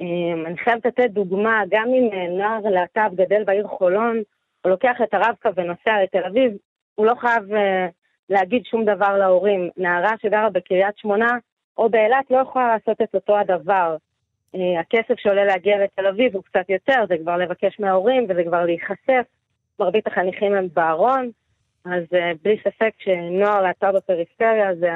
אמ, 0.00 0.46
אני 0.46 0.58
חייבת 0.58 0.86
לתת 0.86 1.10
דוגמה, 1.10 1.62
גם 1.70 1.88
אם 1.88 2.10
אה, 2.12 2.28
נוער 2.28 2.60
להט"ב 2.70 3.14
גדל 3.14 3.44
בעיר 3.44 3.66
חולון, 3.66 4.22
הוא 4.64 4.70
לוקח 4.70 4.96
את 5.02 5.14
הרב-קו 5.14 5.48
ונוסע 5.56 6.02
לתל 6.02 6.24
אביב, 6.24 6.52
הוא 6.94 7.06
לא 7.06 7.14
חייב 7.14 7.42
uh, 7.52 7.90
להגיד 8.30 8.64
שום 8.64 8.84
דבר 8.84 9.18
להורים. 9.18 9.70
נערה 9.76 10.12
שגרה 10.22 10.50
בקריית 10.50 10.98
שמונה 10.98 11.36
או 11.78 11.88
באילת 11.88 12.30
לא 12.30 12.38
יכולה 12.38 12.68
לעשות 12.68 13.00
את 13.02 13.14
אותו 13.14 13.38
הדבר. 13.38 13.96
Uh, 14.56 14.58
הכסף 14.80 15.14
שעולה 15.18 15.44
להגיע 15.44 15.84
לתל 15.84 16.06
אביב 16.06 16.34
הוא 16.34 16.42
קצת 16.42 16.70
יותר, 16.70 17.04
זה 17.08 17.14
כבר 17.22 17.36
לבקש 17.36 17.80
מההורים 17.80 18.26
וזה 18.28 18.44
כבר 18.44 18.64
להיחשף. 18.64 19.26
מרבית 19.80 20.06
החניכים 20.06 20.54
הם 20.54 20.68
בארון. 20.72 21.30
אז 21.84 22.02
uh, 22.12 22.38
בלי 22.44 22.56
ספק 22.60 22.90
שנוער 22.98 23.62
להט"ב 23.62 23.96
בפריפריה 23.96 24.74
זה 24.74 24.90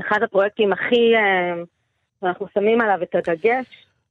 אחד 0.00 0.22
הפרויקטים 0.22 0.72
הכי, 0.72 1.12
uh, 1.14 2.26
אנחנו 2.26 2.46
שמים 2.54 2.80
עליו 2.80 3.02
את 3.02 3.14
הדגש. 3.14 3.66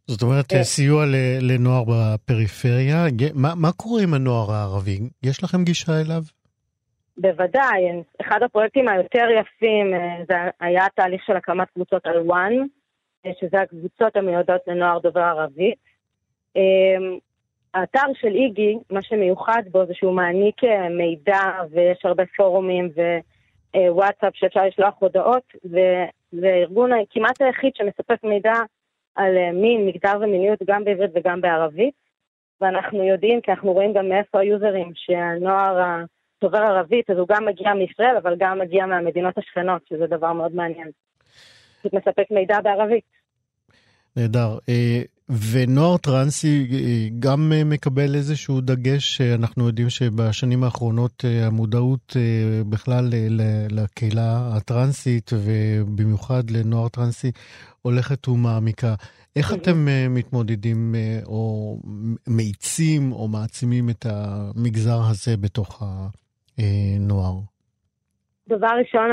זאת 0.08 0.22
אומרת, 0.22 0.54
uh, 0.54 0.64
סיוע 0.64 1.06
לנוער 1.42 1.84
בפריפריה. 1.84 3.06
מה, 3.34 3.56
מה 3.56 3.72
קורה 3.72 4.04
עם 4.04 4.14
הנוער 4.14 4.52
הערבי? 4.52 5.00
יש 5.24 5.44
לכם 5.44 5.64
גישה 5.64 5.92
אליו? 6.06 6.22
בוודאי. 7.18 7.82
אחד 8.22 8.44
הפרויקטים 8.44 8.88
היותר 8.88 9.26
יפים 9.40 9.94
זה 10.28 10.36
היה 10.60 10.86
התהליך 10.86 11.24
של 11.26 11.36
הקמת 11.36 11.68
קבוצות 11.74 12.06
על 12.06 12.18
וואן, 12.22 12.54
שזה 13.42 13.62
הקבוצות 13.62 14.16
המיועדות 14.16 14.62
לנוער 14.68 15.00
דובר 15.00 15.22
ערבית. 15.22 15.80
האתר 17.76 18.14
של 18.14 18.36
איגי, 18.36 18.78
מה 18.90 19.02
שמיוחד 19.02 19.64
בו 19.72 19.86
זה 19.86 19.94
שהוא 19.94 20.14
מעניק 20.14 20.64
אה, 20.64 20.90
מידע 20.90 21.40
ויש 21.72 22.00
הרבה 22.04 22.24
פורומים 22.38 22.90
ווואטסאפ 23.76 24.34
שאפשר 24.36 24.66
לשלוח 24.66 24.94
הודעות, 25.00 25.44
וזה 25.66 26.48
ארגון 26.48 26.90
כמעט 27.10 27.42
היחיד 27.42 27.72
שמספק 27.76 28.24
מידע 28.24 28.54
על 29.16 29.38
אה, 29.38 29.52
מין, 29.52 29.86
מגדר 29.86 30.18
ומיניות 30.22 30.60
גם 30.68 30.84
בעברית 30.84 31.12
וגם 31.16 31.42
בערבית. 31.42 31.94
ואנחנו 32.62 33.04
יודעים, 33.04 33.42
כי 33.42 33.52
אנחנו 33.52 33.74
רואים 33.74 33.94
גם 33.94 34.10
מאיפה 34.10 34.40
היוזרים, 34.40 34.92
שהנוער 34.96 35.82
הדובר 36.42 36.60
ערבית, 36.60 37.10
אז 37.10 37.18
הוא 37.18 37.28
גם 37.28 37.46
מגיע 37.46 37.74
מישראל, 37.74 38.18
אבל 38.18 38.36
גם 38.40 38.60
מגיע 38.60 38.86
מהמדינות 38.86 39.38
השכנות, 39.38 39.82
שזה 39.90 40.08
דבר 40.08 40.34
מאוד 40.34 40.56
מעניין. 40.56 40.92
פשוט 41.80 41.94
מספק 41.94 42.32
מידע 42.32 42.62
בערבית. 42.62 43.04
נהדר. 44.16 44.58
אה, 45.30 45.36
ונוער 45.54 45.98
טרנסי 45.98 46.68
אה, 46.72 47.08
גם 47.20 47.52
אה, 47.54 47.64
מקבל 47.64 48.16
איזשהו 48.16 48.62
דגש, 48.62 49.22
אנחנו 49.22 49.68
יודעים 49.68 49.90
שבשנים 49.90 50.64
האחרונות 50.64 51.24
המודעות 51.48 52.16
בכלל 52.70 53.06
לקהילה 53.70 54.50
הטרנסית 54.58 55.32
ובמיוחד 55.34 56.44
לנוער 56.50 56.90
טרנסי 56.90 57.32
הולכת 57.82 58.28
ומעמיקה. 58.28 58.94
איך 59.36 59.54
אתם 59.54 59.88
מתמודדים 60.10 60.96
או 61.26 61.76
מאיצים 62.28 63.12
או 63.12 63.28
מעצימים 63.28 63.90
את 63.90 64.06
המגזר 64.10 65.00
הזה 65.12 65.38
בתוך 65.38 65.84
הנוער? 66.58 67.34
דבר 68.48 68.68
ראשון, 68.80 69.10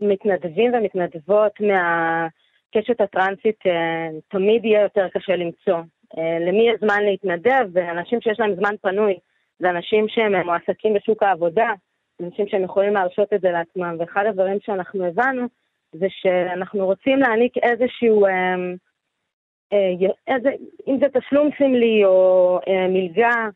מתנדבים 0.00 0.72
ומתנדבות 0.74 1.52
מה... 1.60 2.26
הקשת 2.68 3.00
הטרנסית 3.00 3.66
אה, 3.66 4.08
תמיד 4.28 4.64
יהיה 4.64 4.82
יותר 4.82 5.08
קשה 5.08 5.36
למצוא. 5.36 5.78
אה, 6.18 6.38
למי 6.40 6.70
יש 6.70 6.80
זמן 6.80 7.04
להתנדב? 7.04 7.68
ואנשים 7.72 8.20
שיש 8.20 8.40
להם 8.40 8.54
זמן 8.54 8.74
פנוי, 8.82 9.18
זה 9.58 9.70
אנשים 9.70 10.08
שהם 10.08 10.46
מועסקים 10.46 10.94
בשוק 10.94 11.22
העבודה, 11.22 11.72
אנשים 12.22 12.48
שהם 12.48 12.62
יכולים 12.62 12.94
להרשות 12.94 13.32
את 13.32 13.40
זה 13.40 13.50
לעצמם. 13.50 13.96
ואחד 13.98 14.26
הדברים 14.26 14.58
שאנחנו 14.60 15.04
הבנו 15.04 15.46
זה 15.92 16.06
שאנחנו 16.10 16.86
רוצים 16.86 17.18
להעניק 17.18 17.56
איזשהו, 17.56 18.26
אה, 18.26 18.54
איזה, 20.26 20.50
אם 20.88 20.98
זה 21.00 21.06
תשלום 21.20 21.50
סמלי 21.58 22.04
או 22.04 22.60
מלגה 22.88 23.48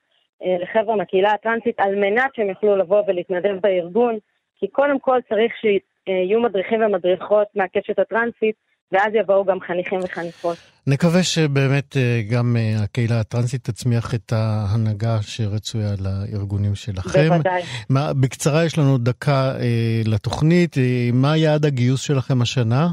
לחבר'ה 0.61 0.97
מהקהילה 0.97 1.33
הטרנסית, 1.33 1.81
על 1.81 1.95
מנת 1.95 2.35
שהם 2.35 2.49
יוכלו 2.49 2.77
לבוא 2.77 3.03
ולהתנדב 3.07 3.57
בארגון, 3.61 4.19
כי 4.59 4.69
קודם 4.69 4.99
כל 4.99 5.19
צריך 5.29 5.53
שיהיו 5.61 6.41
מדריכים 6.41 6.83
ומדריכות 6.83 7.47
מהקשת 7.55 7.99
הטרנסית, 7.99 8.57
ואז 8.93 9.15
יבואו 9.15 9.45
גם 9.45 9.61
חניכים 9.61 10.01
וחניכות. 10.05 10.57
נקווה 10.87 11.23
שבאמת 11.23 11.97
אה, 11.97 12.21
גם 12.31 12.57
אה, 12.57 12.85
הקהילה 12.85 13.21
הטרנסית 13.21 13.65
תצמיח 13.65 14.15
את 14.15 14.33
ההנהגה 14.33 15.23
שרצויה 15.23 15.91
לארגונים 16.05 16.75
שלכם. 16.75 17.29
בוודאי. 17.29 17.63
מה, 17.91 18.13
בקצרה 18.23 18.65
יש 18.65 18.79
לנו 18.79 18.99
דקה 18.99 19.53
אה, 19.61 20.01
לתוכנית. 20.07 20.79
אה, 20.79 21.09
מה 21.13 21.37
יעד 21.37 21.65
הגיוס 21.65 22.01
שלכם 22.03 22.43
השנה? 22.43 22.87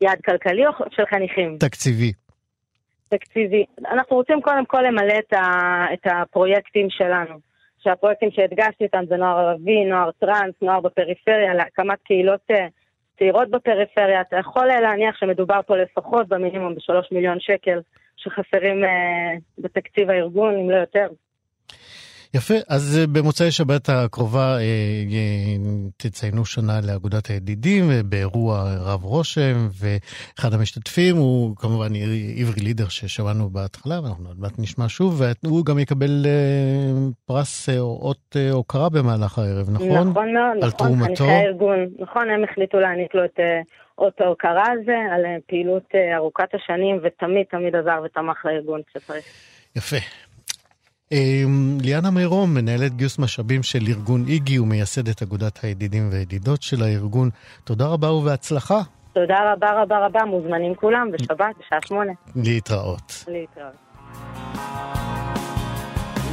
יעד 0.00 0.18
כלכלי 0.24 0.66
או 0.66 0.72
של 0.90 1.02
חניכים? 1.10 1.56
תקציבי. 1.60 2.12
תקציבי. 3.08 3.64
אנחנו 3.90 4.16
רוצים 4.16 4.40
קודם 4.42 4.66
כל 4.66 4.82
למלא 4.88 5.14
את, 5.18 5.32
ה, 5.32 5.46
את 5.92 6.06
הפרויקטים 6.12 6.86
שלנו. 6.90 7.34
שהפרויקטים 7.78 8.30
שהדגשתי 8.30 8.84
אותם 8.84 9.04
זה 9.08 9.16
נוער 9.16 9.38
ערבי, 9.38 9.84
נוער 9.84 10.10
טראנס, 10.20 10.54
נוער 10.62 10.80
בפריפריה, 10.80 11.54
להקמת 11.54 11.98
קהילות 12.04 12.40
צעירות 13.18 13.50
בפריפריה, 13.50 14.20
אתה 14.20 14.36
יכול 14.36 14.66
להניח 14.66 15.16
שמדובר 15.16 15.60
פה 15.66 15.76
לפחות 15.76 16.28
במינימום 16.28 16.74
בשלוש 16.74 17.06
מיליון 17.12 17.40
שקל 17.40 17.80
שחסרים 18.16 18.84
אה, 18.84 19.34
בתקציב 19.58 20.10
הארגון, 20.10 20.54
אם 20.54 20.70
לא 20.70 20.76
יותר. 20.76 21.08
יפה, 22.34 22.54
אז 22.68 23.00
במוצאי 23.12 23.50
שבת 23.50 23.88
הקרובה 23.88 24.56
אה, 24.56 24.60
אה, 24.60 25.56
תציינו 25.96 26.44
שנה 26.44 26.80
לאגודת 26.86 27.26
הידידים 27.26 27.84
באירוע 28.04 28.74
רב 28.80 29.04
רושם, 29.04 29.68
ואחד 29.80 30.54
המשתתפים 30.54 31.16
הוא 31.16 31.56
כמובן 31.56 31.88
עברי 32.40 32.60
לידר 32.60 32.88
ששמענו 32.88 33.50
בהתחלה, 33.50 34.00
ואנחנו 34.02 34.28
עוד 34.28 34.40
מעט 34.40 34.52
נשמע 34.58 34.84
שוב, 34.88 35.22
והוא 35.44 35.64
גם 35.64 35.78
יקבל 35.78 36.26
אה, 36.26 36.92
פרס 37.26 37.68
או 37.68 37.98
אות 38.02 38.36
הוקרה 38.52 38.88
במהלך 38.88 39.38
הערב, 39.38 39.70
נכון? 39.70 39.88
נכון 39.88 40.32
מאוד, 40.34 40.62
על 40.62 40.68
נכון, 40.68 40.88
תרומתו. 40.88 41.24
הארגון, 41.24 41.78
נכון, 41.98 42.30
הם 42.30 42.44
החליטו 42.44 42.80
להעניק 42.80 43.14
לו 43.14 43.24
את 43.24 43.40
אות 43.98 44.20
ההוקרה 44.20 44.64
הזה, 44.72 44.96
על 45.12 45.22
פעילות 45.46 45.88
ארוכת 46.16 46.54
השנים, 46.54 47.00
ותמיד 47.02 47.46
תמיד 47.50 47.76
עזר 47.76 48.00
ותמך 48.04 48.44
לארגון 48.44 48.80
כשצריך. 48.86 49.24
יפה. 49.76 50.27
אמ, 51.12 51.78
ליאנה 51.80 52.10
מירום, 52.10 52.54
מנהלת 52.54 52.96
גיוס 52.96 53.18
משאבים 53.18 53.62
של 53.62 53.78
ארגון 53.88 54.24
איגי 54.28 54.58
ומייסדת 54.58 55.22
אגודת 55.22 55.64
הידידים 55.64 56.08
והידידות 56.12 56.62
של 56.62 56.82
הארגון. 56.82 57.30
תודה 57.64 57.86
רבה 57.86 58.12
ובהצלחה. 58.12 58.80
תודה 59.12 59.52
רבה 59.52 59.82
רבה 59.82 60.06
רבה, 60.06 60.24
מוזמנים 60.24 60.74
כולם, 60.74 61.10
בשבת, 61.12 61.56
בשעה 61.60 61.78
שמונה. 61.86 62.12
להתראות. 62.36 63.24
להתראות. 63.28 63.74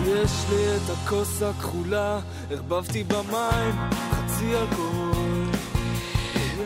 יש 0.08 0.46
לי 0.50 0.66
את 0.76 0.90
הכוס 0.90 1.44
הכחולה, 1.44 2.20
ערבבתי 2.52 3.04
במים, 3.04 3.76
חצי 4.12 4.46
אלכוהול. 4.56 5.15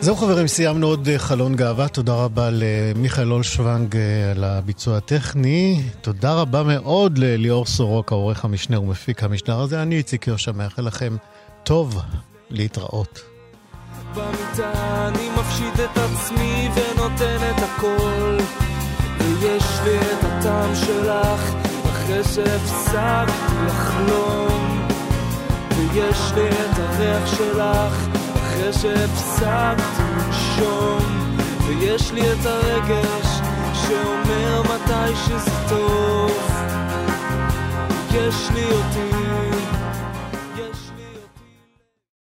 זהו 0.00 0.16
חברים, 0.16 0.46
סיימנו 0.46 0.86
עוד 0.86 1.08
אה, 1.08 1.18
חלון 1.18 1.54
גאווה. 1.54 1.88
תודה 1.88 2.14
רבה 2.14 2.48
למיכאל 2.52 3.32
אולשוונג 3.32 3.96
אה, 3.96 4.30
על 4.30 4.44
הביצוע 4.44 4.96
הטכני. 4.96 5.82
תודה 6.00 6.34
רבה 6.34 6.62
מאוד 6.62 7.18
לליאור 7.18 7.66
סורוק, 7.66 8.12
העורך 8.12 8.44
המשנה 8.44 8.80
ומפיק 8.80 9.22
המשדר 9.22 9.60
הזה. 9.60 9.82
אני 9.82 9.96
איציק 9.96 10.26
יושע, 10.26 10.52
מאחל 10.52 10.82
לכם 10.82 11.16
טוב 11.62 12.00
להתראות. 12.50 13.20
במיטה 14.14 15.08
אני 15.08 15.28
מפשיט 15.38 15.74
את 15.74 15.98
עצמי 15.98 16.68
ונותן 16.74 17.38
את 17.50 17.62
הכל 17.62 18.38
ויש 19.18 19.64
לי 19.84 19.96
את 19.96 20.24
הטעם 20.24 20.74
שלך 20.74 21.54
אחרי 21.84 22.24
שהפסקת 22.24 23.52
לחלום 23.66 24.80
יש 25.94 26.32
לי 26.34 26.48
את 26.48 26.78
הריח 26.78 27.36
שלך 27.36 28.19
אחרי 28.60 28.72
שהפסקתי 28.72 30.02
לנשום 30.02 31.36
ויש 31.66 32.12
לי 32.12 32.32
את 32.32 32.46
הרגש 32.46 33.40
שאומר 33.74 34.62
מתי 34.62 35.16
שזה 35.16 35.50
טוב. 35.68 36.30
יש 38.14 38.50
לי 38.54 38.64
אותי 38.64 39.19